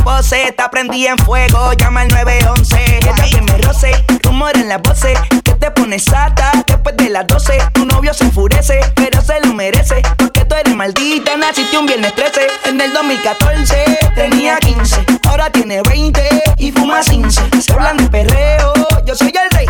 Pose. 0.04 0.48
Está 0.48 0.70
prendí 0.70 1.06
en 1.06 1.18
fuego, 1.18 1.72
llama 1.72 2.02
al 2.02 2.08
911. 2.08 2.98
Ella 2.98 3.12
que 3.28 3.40
me 3.42 3.58
roce, 3.58 3.92
rumor 4.22 4.56
en 4.56 4.68
las 4.68 4.80
voces. 4.80 5.18
Que 5.42 5.52
te 5.54 5.70
pones 5.72 6.04
sata 6.04 6.52
después 6.66 6.96
de 6.96 7.10
las 7.10 7.26
12. 7.26 7.58
Tu 7.72 7.84
novio 7.84 8.14
se 8.14 8.24
enfurece, 8.24 8.80
pero 8.94 9.20
se 9.20 9.40
lo 9.40 9.52
merece. 9.52 10.00
Porque 10.16 10.44
tú 10.44 10.54
eres 10.54 10.74
maldita, 10.74 11.36
naciste 11.36 11.76
un 11.76 11.86
viernes 11.86 12.14
13. 12.14 12.46
En 12.66 12.80
el 12.80 12.92
2014 12.92 13.98
tenía 14.14 14.58
15, 14.58 15.04
ahora 15.28 15.50
tiene 15.50 15.82
20 15.82 16.22
y 16.58 16.70
fuma 16.70 17.00
15. 17.00 17.42
Se 17.60 17.72
hablan 17.72 17.96
de 17.96 18.08
perreo, 18.08 18.72
yo 19.04 19.14
soy 19.16 19.32
el 19.42 19.50
rey. 19.56 19.66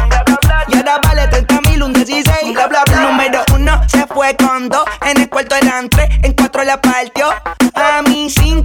Y 0.69 0.77
ahora 0.77 0.99
vale 1.03 1.29
30 1.29 1.61
mil, 1.63 1.83
un 1.83 1.93
16. 1.95 2.53
Bla, 2.53 2.67
bla, 2.67 2.85
bla. 2.85 3.01
Número 3.01 3.43
uno 3.55 3.81
se 3.89 4.07
fue 4.07 4.37
con 4.37 4.69
dos. 4.69 4.85
En 5.03 5.19
el 5.21 5.31
cuarto 5.31 5.55
eran 5.55 5.89
tres, 5.89 6.11
en 6.23 6.35
cuatro 6.35 6.63
la 6.63 6.81
partió. 6.81 7.29
A 7.75 8.03
mí 8.03 8.29
cojones 8.29 8.64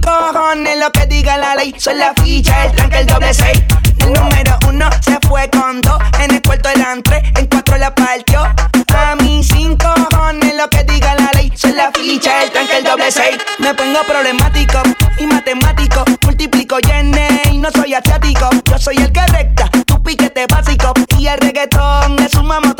lo 0.80 0.90
que 0.92 1.04
diga 1.06 1.36
la 1.36 1.54
ley. 1.56 1.74
Soy 1.78 1.94
la 1.94 2.14
ficha, 2.14 2.64
el 2.64 2.72
tranque, 2.72 2.98
el 3.00 3.06
doble 3.06 3.34
seis. 3.34 3.60
El 3.98 4.14
número 4.14 4.58
uno 4.66 4.88
se 5.02 5.18
fue 5.28 5.48
con 5.50 5.80
dos. 5.82 5.98
En 6.20 6.34
el 6.34 6.40
cuarto 6.40 6.70
eran 6.70 7.02
tres, 7.02 7.22
en 7.36 7.46
cuatro 7.46 7.76
la 7.76 7.94
partió. 7.94 8.40
A 8.40 9.14
mí 9.16 9.44
sin 9.44 9.76
cojones 9.76 10.54
lo 10.56 10.68
que 10.70 10.82
diga 10.84 11.14
la 11.16 11.30
ley. 11.34 11.52
Soy 11.54 11.72
la 11.72 11.90
ficha, 11.92 12.42
el 12.42 12.50
tranque, 12.50 12.78
el 12.78 12.84
doble 12.84 13.12
seis. 13.12 13.36
Me 13.58 13.74
pongo 13.74 14.00
problemático 14.06 14.82
y 15.18 15.26
matemático. 15.26 16.02
Multiplico 16.22 16.78
yenes 16.78 17.52
y 17.52 17.58
no 17.58 17.70
soy 17.70 17.92
asiático. 17.92 18.48
Yo 18.64 18.78
soy 18.78 18.96
el 18.96 19.12
que 19.12 19.26
recta, 19.26 19.68
tu 19.84 20.02
piquete 20.02 20.46
básico. 20.46 20.94
Y 21.18 21.26
el 21.26 21.38
reggaetón 21.38 22.18
es 22.20 22.29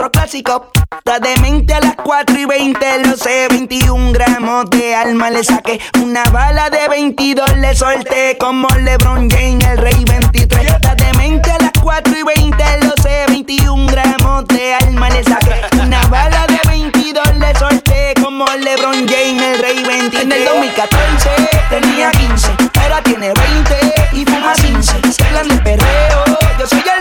otro 0.01 0.11
clásico. 0.11 0.71
Está 0.97 1.19
demente 1.19 1.75
a 1.75 1.81
las 1.81 1.95
4 1.97 2.39
y 2.39 2.45
20, 2.47 3.07
lo 3.07 3.17
sé. 3.17 3.49
21 3.51 4.13
gramos 4.13 4.71
de 4.71 4.95
alma 4.95 5.31
le 5.31 5.45
saqué. 5.45 5.79
Una 6.03 6.23
bala 6.25 6.71
de 6.71 6.89
22 6.89 7.59
le 7.59 7.75
solté. 7.75 8.39
Como 8.39 8.67
LeBron 8.79 9.29
James, 9.29 9.63
el 9.67 9.77
rey 9.77 10.03
23. 10.05 10.73
Está 10.73 10.95
demente 10.95 11.51
a 11.51 11.59
las 11.59 11.73
4 11.83 12.15
y 12.17 12.23
20, 12.23 12.65
lo 12.87 12.95
sé. 13.03 13.27
21 13.29 13.87
gramos 13.93 14.47
de 14.49 14.75
alma 14.75 15.11
le 15.11 15.23
saqué. 15.23 15.61
Una 15.83 16.01
bala 16.07 16.47
de 16.47 16.61
22 16.67 17.37
le 17.37 17.55
solté. 17.57 18.15
Como 18.23 18.47
LeBron 18.47 19.07
James, 19.07 19.43
el 19.43 19.59
rey 19.59 19.81
y 19.81 19.85
23. 19.85 20.25
En 20.25 20.33
el 20.33 20.45
2014 20.47 21.31
tenía 21.69 22.11
15, 22.13 22.49
ahora 22.81 23.03
tiene 23.03 23.33
20 23.35 23.95
y 24.13 24.25
fuma 24.25 24.55
15. 24.55 25.13
Se 25.13 25.25
hablan 25.25 25.49
de 25.49 25.57
perreo, 25.57 26.25
yo 26.59 26.67
soy 26.67 26.79
el 26.79 27.00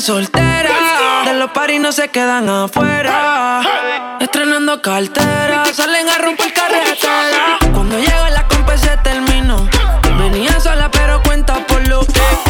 solteras? 0.00 1.24
De 1.24 1.34
los 1.34 1.50
paris 1.52 1.80
no 1.80 1.92
se 1.92 2.08
quedan 2.08 2.48
afuera. 2.48 3.60
Estrenando 4.20 4.82
cartera, 4.82 5.64
salen 5.72 6.08
a 6.08 6.18
romper 6.18 6.52
carretera. 6.52 7.58
Cuando 7.72 7.98
llega 7.98 8.30
la 8.30 8.46
compa 8.48 8.76
se 8.76 8.96
terminó. 8.98 9.68
Venía 10.18 10.58
sola 10.60 10.90
pero 10.90 11.22
cuenta 11.22 11.54
por 11.66 11.86
lo 11.88 12.00
que 12.00 12.45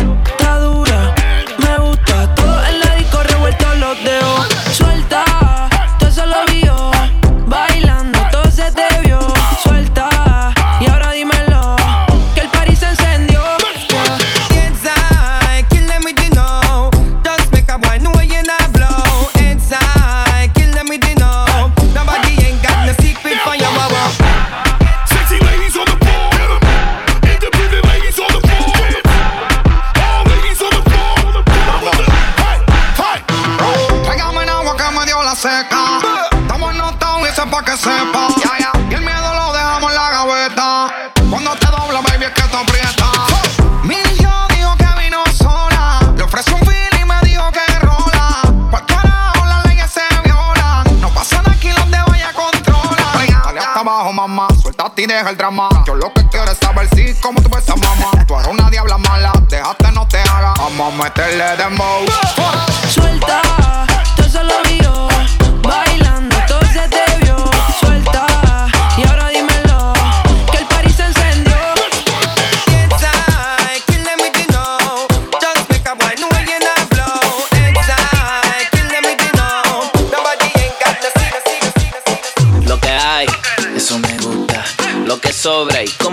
Yo 55.85 55.97
lo 55.97 56.13
que 56.13 56.25
quiero 56.29 56.49
es 56.53 56.59
saber 56.59 56.89
si 56.95 57.13
como 57.21 57.43
tú 57.43 57.49
ves 57.49 57.69
a 57.69 57.75
mamá. 57.75 58.13
Tú 58.29 58.37
eres 58.37 58.47
una 58.47 58.71
diabla 58.71 58.97
mala. 58.97 59.33
Déjate, 59.49 59.91
no 59.91 60.07
te 60.07 60.19
haga. 60.21 60.55
Vamos 60.57 60.95
a 60.95 61.03
meterle 61.03 61.57
dembow. 61.57 61.86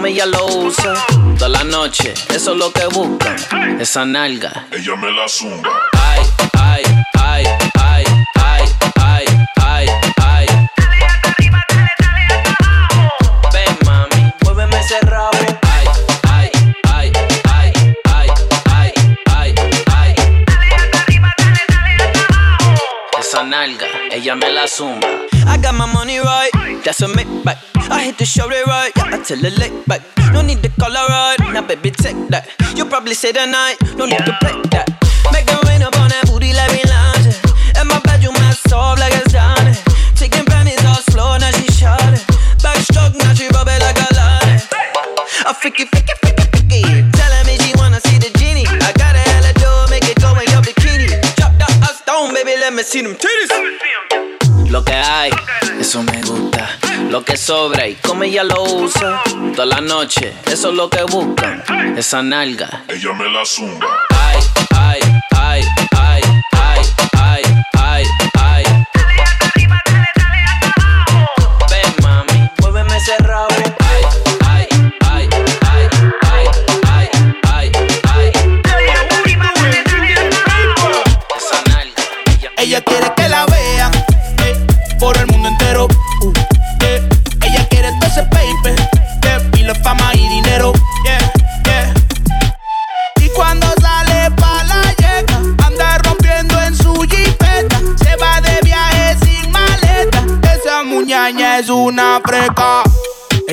Como 0.04 0.12
ella 0.12 0.26
lo 0.26 0.46
usa. 0.46 0.94
Toda 1.38 1.48
la 1.48 1.64
noche, 1.64 2.14
eso 2.30 2.52
es 2.52 2.58
lo 2.58 2.74
que 2.74 2.86
buscan. 2.88 3.38
Esa 3.80 4.04
nalga. 4.06 4.68
Ella 4.72 4.98
me 4.98 5.10
la 5.12 5.30
zumba. 5.30 5.70
Ay, 5.94 6.20
ay, 6.60 6.84
ay, 7.22 7.46
ay, 7.80 8.06
ay, 8.36 8.66
ay, 9.02 9.26
ay, 9.62 9.88
ay. 10.22 10.48
Ven, 13.54 13.78
mami, 13.86 14.34
muéveme 14.44 14.78
ese 14.78 15.00
rabo. 15.02 15.38
Ay, 15.72 15.88
ay, 16.30 16.52
ay, 16.92 17.12
ay, 17.54 17.72
ay, 18.04 18.32
ay, 18.66 18.94
ay, 19.38 19.56
ay. 19.88 20.16
Esa 23.20 23.44
nalga, 23.44 23.88
ella 24.12 24.36
me 24.36 24.52
la 24.52 24.68
zumba. 24.68 25.08
I 25.48 25.58
got 25.62 25.76
my 25.76 25.86
money 25.86 26.20
right, 26.20 26.52
that's 26.84 27.02
a 27.02 27.08
make 27.08 27.28
back. 27.46 27.73
I 27.94 28.06
hit 28.06 28.18
the 28.18 28.26
show 28.26 28.50
they 28.50 28.64
right, 28.66 28.92
yeah, 28.98 29.14
I 29.14 29.22
tell 29.22 29.38
her 29.38 29.54
late 29.62 29.86
back. 29.86 30.02
No 30.34 30.42
need 30.42 30.64
to 30.64 30.70
call 30.82 30.90
her 30.90 31.08
right, 31.14 31.38
now 31.54 31.62
baby 31.62 31.92
take 31.92 32.18
that. 32.34 32.50
You 32.76 32.86
probably 32.86 33.14
say 33.14 33.32
the 33.32 33.46
night, 33.46 33.78
no 33.96 34.06
need 34.10 34.26
to 34.26 34.34
play 34.42 34.58
that. 34.74 34.90
Make 35.30 35.46
it 35.46 35.62
rain 35.70 35.86
up 35.86 35.94
on 36.02 36.10
that 36.10 36.26
booty 36.26 36.58
like 36.58 36.74
we 36.74 36.82
lounge. 36.90 37.30
In 37.78 37.86
my 37.86 38.02
bed, 38.02 38.26
you 38.26 38.34
my 38.34 38.50
soul 38.66 38.98
like 38.98 39.14
it's 39.14 39.32
down. 39.32 39.62
Taking 40.18 40.44
panties 40.50 40.82
off 40.90 41.06
slow, 41.14 41.38
now 41.38 41.54
she 41.54 41.70
shot 41.70 42.02
it. 42.10 42.26
Backstroke, 42.66 43.14
now 43.22 43.38
she 43.38 43.46
rub 43.54 43.70
it 43.70 43.78
like 43.78 44.02
a 44.02 44.10
lot. 44.18 44.42
I 45.46 45.54
freaky, 45.54 45.86
freaky, 45.86 46.18
freaky, 46.18 46.46
freaky. 46.50 46.82
Telling 47.14 47.46
me 47.46 47.62
she 47.62 47.78
wanna 47.78 48.02
see 48.10 48.18
the 48.18 48.34
genie. 48.42 48.66
I 48.66 48.90
got 48.98 49.14
a 49.14 49.22
hella 49.22 49.54
dough, 49.62 49.86
make 49.94 50.10
it 50.10 50.18
go 50.18 50.34
in 50.42 50.50
your 50.50 50.66
bikini. 50.66 51.14
Drop 51.38 51.54
that 51.62 51.70
ass 51.86 52.02
down, 52.10 52.34
baby, 52.34 52.58
let 52.58 52.74
me 52.74 52.82
see 52.82 53.06
them 53.06 53.14
titties. 53.14 53.54
Lo 54.74 54.82
que 54.82 54.98
hay, 54.98 55.30
eso 55.78 56.02
me 56.02 56.18
gusta. 56.26 56.43
Lo 57.14 57.24
que 57.24 57.38
sobra 57.38 57.88
y 57.88 57.94
como 57.94 58.24
ella 58.24 58.44
lo 58.44 58.64
usa. 58.64 59.22
Toda 59.56 59.68
la 59.68 59.82
noche, 59.82 60.34
eso 60.48 60.70
es 60.70 60.74
lo 60.74 60.90
que 60.90 61.04
buscan. 61.04 61.64
Esa 61.96 62.24
nalga. 62.24 62.86
Ella 62.88 63.14
me 63.14 63.30
la 63.30 63.46
zumba. 63.46 64.13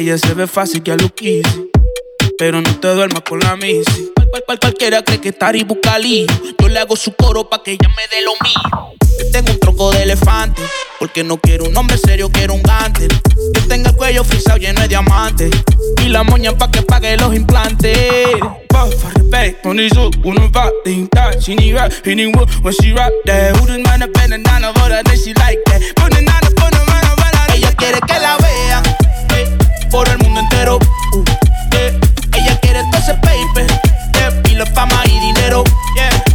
Ella 0.01 0.17
se 0.17 0.33
ve 0.33 0.47
fácil 0.47 0.83
que 0.83 0.93
a 0.93 0.97
lo 0.97 1.15
quise. 1.15 1.69
Pero 2.39 2.63
no 2.63 2.75
te 2.81 2.89
duermas 2.89 3.21
con 3.21 3.39
la 3.39 3.55
misi. 3.57 4.11
Cual- 4.17 4.31
cual- 4.31 4.45
cual- 4.47 4.59
cualquiera 4.61 5.03
cree 5.03 5.21
que 5.21 5.29
está 5.29 5.55
y 5.55 5.63
busca 5.63 5.99
lío. 5.99 6.27
Yo 6.59 6.69
le 6.71 6.79
hago 6.79 6.97
su 6.97 7.13
coro 7.15 7.51
pa' 7.51 7.63
que 7.63 7.73
ella 7.73 7.87
me 7.91 8.09
dé 8.11 8.23
lo 8.23 8.33
mío. 8.43 8.95
Yo 9.19 9.31
tengo 9.31 9.53
un 9.53 9.61
tronco 9.61 9.93
de 9.93 10.05
elefante. 10.05 10.63
Porque 10.99 11.23
no 11.23 11.37
quiero 11.37 11.67
un 11.67 11.77
hombre 11.77 11.99
serio, 11.99 12.31
quiero 12.33 12.55
un 12.55 12.63
gante. 12.63 13.09
Yo 13.09 13.69
tengo 13.69 13.91
el 13.91 13.95
cuello 13.95 14.25
frisado 14.25 14.57
lleno 14.57 14.81
de 14.81 14.89
diamantes. 14.89 15.51
Y 16.03 16.09
la 16.09 16.23
moña 16.23 16.57
pa' 16.57 16.71
que 16.71 16.81
pague 16.81 17.19
los 17.19 17.35
implantes. 17.35 17.99
Buff, 18.71 19.05
respect, 19.15 19.67
on 19.67 19.79
his 19.79 19.93
hook, 19.93 20.17
uno 20.25 20.51
va 20.51 20.71
de 20.83 20.93
hintar. 20.93 21.39
She 21.39 21.55
need 21.57 21.75
rap, 21.75 21.93
he 22.07 22.15
need 22.15 22.35
wood 22.35 22.49
when 22.63 22.73
she 22.81 22.95
rap 22.95 23.13
that. 23.27 23.55
Who 23.59 23.67
does 23.67 23.79
man 23.81 24.03
up 24.03 24.17
in 24.25 24.31
the 24.31 24.39
nana, 24.39 24.73
but 24.73 24.93
I 24.93 25.15
she 25.15 25.35
like 25.35 25.61
that. 25.67 25.83
Put 25.97 26.11
the 26.15 26.23
nana, 26.23 26.49
put 26.57 26.71
the 26.71 26.83
man 26.87 27.05
up, 27.05 27.21
Ella 27.55 27.75
quiere 27.77 28.01
que 28.01 28.19
la 28.19 28.39
vean 28.39 28.90
por 29.91 30.09
el 30.09 30.19
mundo 30.19 30.41
entero. 30.41 30.79
uh. 31.13 31.25
Ella 32.37 32.59
quiere 32.61 32.81
ese 32.97 33.15
paper, 33.15 33.67
eh, 34.15 34.43
y 34.51 34.55
la 34.55 34.67
fama 34.67 35.03
y 35.07 35.19
dinero. 35.21 35.65
Yeah, 35.97 36.11
yeah. 36.11 36.30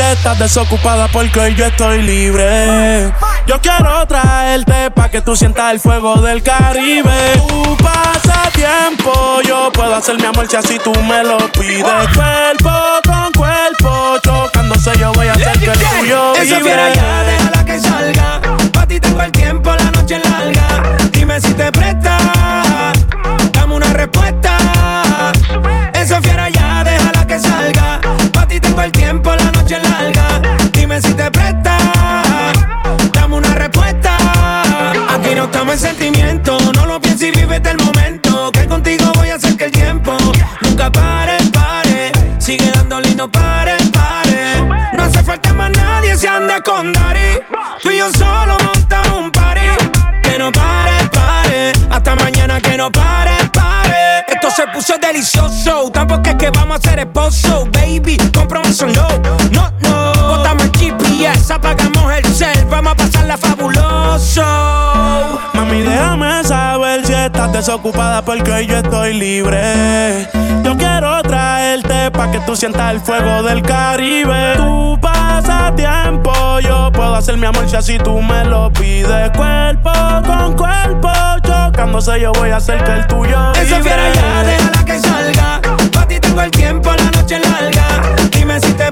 estás 0.00 0.38
desocupada 0.38 1.06
porque 1.08 1.54
yo 1.54 1.66
estoy 1.66 2.02
libre. 2.02 3.12
Yo 3.46 3.60
quiero 3.60 4.04
traerte 4.06 4.90
pa' 4.90 5.08
que 5.08 5.20
tú 5.20 5.36
sientas 5.36 5.72
el 5.72 5.78
fuego 5.78 6.16
del 6.16 6.42
Caribe. 6.42 7.12
Tu 7.46 7.76
pasatiempo, 7.76 9.40
yo 9.46 9.70
puedo 9.72 9.94
hacer 9.94 10.16
mi 10.16 10.24
amor 10.24 10.48
si 10.48 10.56
así 10.56 10.78
tú 10.82 10.92
me 11.02 11.22
lo 11.22 11.38
pides. 11.52 11.84
Cuerpo 12.14 12.70
con 13.04 13.32
cuerpo, 13.32 14.18
chocándose 14.24 14.92
yo 14.98 15.12
voy 15.12 15.28
a 15.28 15.32
hacer 15.32 15.58
que 15.58 15.70
el 15.70 15.78
tuyo 15.78 16.34
Esa 16.34 16.60
fiera 16.60 16.92
ya, 16.92 17.22
déjala 17.24 17.64
que 17.64 17.78
salga. 17.78 18.40
Pa' 18.72 18.86
ti 18.86 18.98
tengo 18.98 19.22
el 19.22 19.30
tiempo, 19.32 19.70
la 19.76 19.90
noche 19.92 20.18
larga. 20.18 20.66
Dime 21.12 21.40
si 21.40 21.54
te 21.54 21.70
presta, 21.70 22.18
dame 23.52 23.74
una 23.74 23.92
respuesta. 23.92 24.56
Esa 25.92 26.20
fiera 26.20 26.48
ya, 26.48 26.82
déjala 26.82 27.26
que 27.26 27.38
salga. 27.38 28.00
Pa' 28.32 28.46
ti 28.46 28.58
tengo 28.58 28.82
el 28.82 28.90
tiempo, 28.90 29.30
la 29.30 29.44
noche 29.44 29.53
Dime 30.72 31.00
si 31.00 31.14
te 31.14 31.30
presta. 31.30 31.78
Dame 33.12 33.36
una 33.36 33.54
respuesta. 33.54 34.16
Aquí 35.08 35.34
no 35.34 35.44
estamos 35.44 35.74
en 35.74 35.78
sentimiento. 35.80 36.58
No 36.74 36.84
lo 36.84 37.00
pienses 37.00 37.28
y 37.28 37.30
vívete 37.40 37.70
el 37.70 37.78
momento. 37.78 38.52
Que 38.52 38.66
contigo 38.66 39.10
voy 39.14 39.30
a 39.30 39.36
hacer 39.36 39.56
que 39.56 39.64
el 39.64 39.72
tiempo 39.72 40.16
nunca 40.60 40.90
pare, 40.90 41.38
pare. 41.52 42.12
Sigue 42.38 42.70
dándole 42.72 43.08
y 43.08 43.14
no 43.14 43.30
pare, 43.30 43.76
pare. 43.92 44.92
No 44.92 45.04
hace 45.04 45.22
falta 45.22 45.54
más 45.54 45.70
nadie 45.70 46.14
se 46.16 46.28
anda 46.28 46.60
con 46.60 46.92
Dari. 46.92 47.53
Puso 54.72 54.94
delicioso. 54.98 55.90
Tampoco 55.90 56.30
es 56.30 56.36
que 56.36 56.50
vamos 56.50 56.78
a 56.78 56.80
ser 56.80 56.98
esposo, 57.00 57.66
baby. 57.72 58.16
Compromiso 58.32 58.86
no, 58.86 59.08
no, 59.50 59.72
no. 59.80 60.28
Botamos 60.28 60.64
el 60.64 60.70
GPS, 60.72 61.52
apagamos 61.52 62.12
el 62.12 62.24
cel. 62.26 62.64
Vamos 62.66 62.92
a 62.92 62.96
pasarla 62.96 63.36
fabuloso. 63.36 64.42
Mami, 65.54 65.82
déjame 65.82 66.43
desocupada 67.54 68.20
porque 68.22 68.66
yo 68.66 68.78
estoy 68.78 69.14
libre. 69.14 70.28
Yo 70.64 70.76
quiero 70.76 71.22
traerte 71.22 72.10
pa' 72.10 72.28
que 72.32 72.40
tú 72.40 72.56
sientas 72.56 72.92
el 72.92 73.00
fuego 73.00 73.44
del 73.44 73.62
Caribe. 73.62 74.54
Tú 74.56 74.98
pasas 75.00 75.74
tiempo, 75.76 76.32
yo 76.58 76.90
puedo 76.92 77.14
hacer 77.14 77.36
mi 77.36 77.46
amor 77.46 77.68
si 77.68 77.76
así 77.76 77.96
tú 77.98 78.20
me 78.20 78.44
lo 78.44 78.72
pides. 78.72 79.30
Cuerpo 79.36 79.92
con 80.26 80.56
cuerpo, 80.56 81.12
chocándose 81.46 82.20
yo 82.20 82.32
voy 82.32 82.50
a 82.50 82.56
hacer 82.56 82.82
que 82.82 82.92
el 82.92 83.06
tuyo 83.06 83.52
Esa 83.52 83.80
fiera 83.80 84.12
ya, 84.12 84.42
déjala 84.42 84.84
que 84.84 84.98
salga. 84.98 85.60
Pa' 85.92 86.08
ti 86.08 86.18
tengo 86.18 86.42
el 86.42 86.50
tiempo, 86.50 86.90
la 86.92 87.10
noche 87.12 87.38
larga. 87.38 87.86
Dime 88.32 88.58
si 88.58 88.72
te 88.72 88.90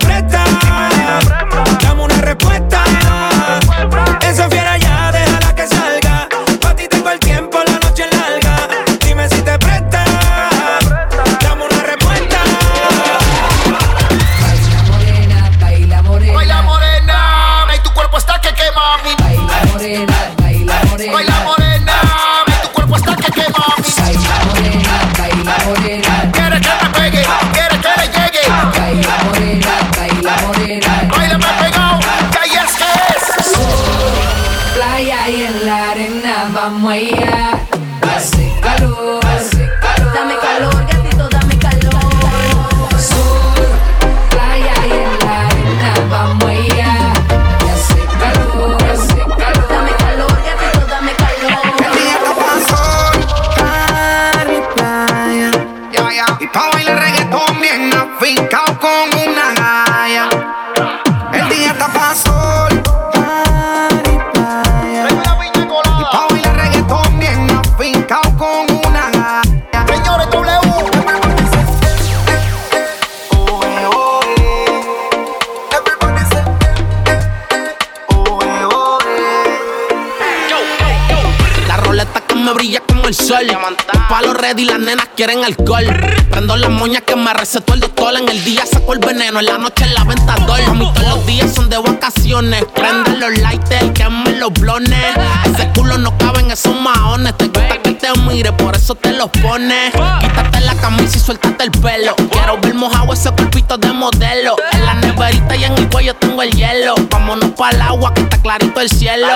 lo 84.22 84.31
ready, 84.42 84.64
las 84.64 84.80
nenas 84.80 85.08
quieren 85.16 85.44
alcohol. 85.44 85.86
Prendo 86.30 86.56
las 86.56 86.70
moñas 86.70 87.02
que 87.02 87.14
me 87.14 87.32
recetó 87.32 87.74
el 87.74 87.80
doctor. 87.80 88.14
En 88.18 88.28
el 88.28 88.44
día 88.44 88.66
saco 88.66 88.92
el 88.92 88.98
veneno, 88.98 89.38
en 89.38 89.46
la 89.46 89.56
noche 89.56 89.86
la 89.86 90.02
venta 90.04 90.34
dol. 90.46 90.60
A 90.66 90.74
mí 90.74 90.90
todos 90.94 91.08
los 91.08 91.26
días 91.26 91.54
son 91.54 91.70
de 91.70 91.78
vacaciones. 91.78 92.64
Prende 92.74 93.16
los 93.18 93.38
lighters, 93.38 93.92
quemen 93.92 94.40
los 94.40 94.52
blones. 94.52 95.16
Ese 95.44 95.70
culo 95.74 95.96
no 95.96 96.16
cabe 96.18 96.40
en 96.40 96.50
esos 96.50 96.74
maones. 96.74 97.36
Te 97.38 97.46
gusta 97.46 97.80
que 97.82 97.92
te 97.92 98.08
mire, 98.26 98.52
por 98.52 98.74
eso 98.74 98.94
te 98.96 99.12
los 99.12 99.30
pones. 99.30 99.92
Quítate 99.92 100.60
la 100.60 100.74
camisa 100.74 101.16
y 101.16 101.20
suéltate 101.20 101.64
el 101.64 101.70
pelo. 101.70 102.14
Quiero 102.30 102.58
ver 102.58 102.74
mojado 102.74 103.12
ese 103.12 103.30
cuerpito 103.30 103.78
de 103.78 103.92
modelo. 103.92 104.56
En 104.72 104.84
la 104.84 104.94
neverita 104.94 105.54
y 105.54 105.64
en 105.64 105.78
el 105.78 105.88
cuello 105.88 106.14
tengo 106.16 106.42
el 106.42 106.50
hielo. 106.50 106.96
Vámonos 107.10 107.50
para 107.52 107.76
el 107.76 107.82
agua 107.82 108.12
que 108.12 108.22
está 108.22 108.38
clarito 108.38 108.80
el 108.80 108.90
cielo. 108.90 109.28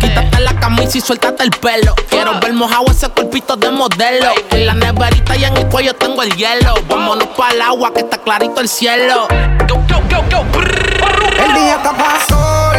Quítate 0.00 0.40
la 0.40 0.54
camisa 0.58 0.96
y 0.96 1.00
suéltate 1.02 1.42
el 1.42 1.50
pelo. 1.50 1.94
Quiero 2.08 2.40
ver 2.40 2.54
mojado 2.54 2.86
ese 2.90 3.08
cuerpito 3.10 3.56
de 3.56 3.70
modelo. 3.70 4.32
En 4.54 4.66
la 4.66 4.74
neverita 4.74 5.36
y 5.36 5.44
en 5.44 5.56
el 5.56 5.66
cuello 5.66 5.94
tengo 5.94 6.22
el 6.22 6.30
hielo. 6.36 6.74
Vámonos 6.88 7.26
para 7.36 7.52
el 7.52 7.60
agua 7.60 7.92
que 7.92 7.98
está 8.00 8.18
clarito 8.18 8.60
el 8.60 8.68
cielo. 8.68 9.26
El 9.28 9.56
día 11.54 11.74
está 11.74 11.92
pa' 11.92 12.20
sol, 12.28 12.76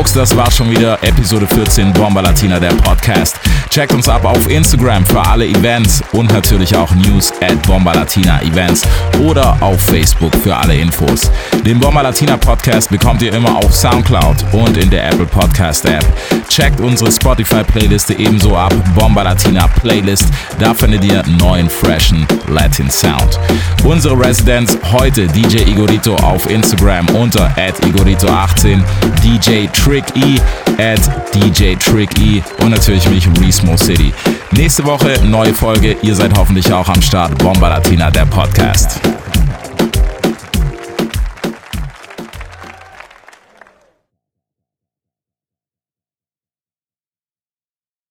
Folks, 0.00 0.14
das 0.14 0.34
war 0.34 0.50
schon 0.50 0.70
wieder 0.70 0.98
Episode 1.02 1.46
14 1.46 1.92
Bomba 1.92 2.22
Latina, 2.22 2.58
der 2.58 2.70
Podcast. 2.70 3.38
Checkt 3.68 3.92
uns 3.92 4.08
ab 4.08 4.24
auf 4.24 4.48
Instagram 4.48 5.04
für 5.04 5.20
alle 5.20 5.46
Events 5.46 6.02
und 6.12 6.32
natürlich 6.32 6.74
auch 6.74 6.90
News 6.94 7.30
at 7.42 7.60
Bomba 7.66 7.92
Latina 7.92 8.40
Events 8.40 8.82
oder 9.22 9.58
auf 9.60 9.78
Facebook 9.78 10.34
für 10.36 10.56
alle 10.56 10.74
Infos. 10.74 11.30
Den 11.66 11.78
Bomba 11.78 12.00
Latina 12.00 12.38
Podcast 12.38 12.88
bekommt 12.88 13.20
ihr 13.20 13.34
immer 13.34 13.54
auf 13.58 13.74
Soundcloud 13.74 14.36
und 14.52 14.78
in 14.78 14.88
der 14.88 15.06
Apple 15.06 15.26
Podcast 15.26 15.84
App. 15.84 16.06
Checkt 16.48 16.80
unsere 16.80 17.12
Spotify 17.12 17.62
Playliste 17.62 18.14
ebenso 18.14 18.56
ab, 18.56 18.72
Bomba 18.94 19.22
Latina 19.22 19.68
Playlist. 19.68 20.28
Da 20.58 20.72
findet 20.72 21.04
ihr 21.04 21.22
neuen, 21.38 21.68
freshen 21.68 22.26
Latin 22.48 22.90
Sound. 22.90 23.38
Unsere 23.84 24.18
Residenz 24.18 24.78
heute 24.92 25.26
DJ 25.26 25.58
Igorito 25.70 26.16
auf 26.16 26.48
Instagram 26.50 27.06
unter 27.10 27.50
igorito18, 27.56 28.82
DJ 29.22 29.68
Trick 29.90 30.04
E 30.14 30.38
at 30.78 31.00
DJ 31.34 31.74
Trick 31.74 32.16
E 32.20 32.40
und 32.62 32.70
natürlich 32.70 33.10
mich 33.10 33.26
Resmo 33.40 33.76
City. 33.76 34.14
Nächste 34.52 34.84
Woche 34.84 35.20
neue 35.24 35.52
Folge. 35.52 35.96
Ihr 36.02 36.14
seid 36.14 36.32
hoffentlich 36.38 36.72
auch 36.72 36.88
am 36.88 37.02
Start. 37.02 37.36
Bomba 37.38 37.70
Latina, 37.70 38.08
der 38.08 38.24
Podcast. 38.26 39.00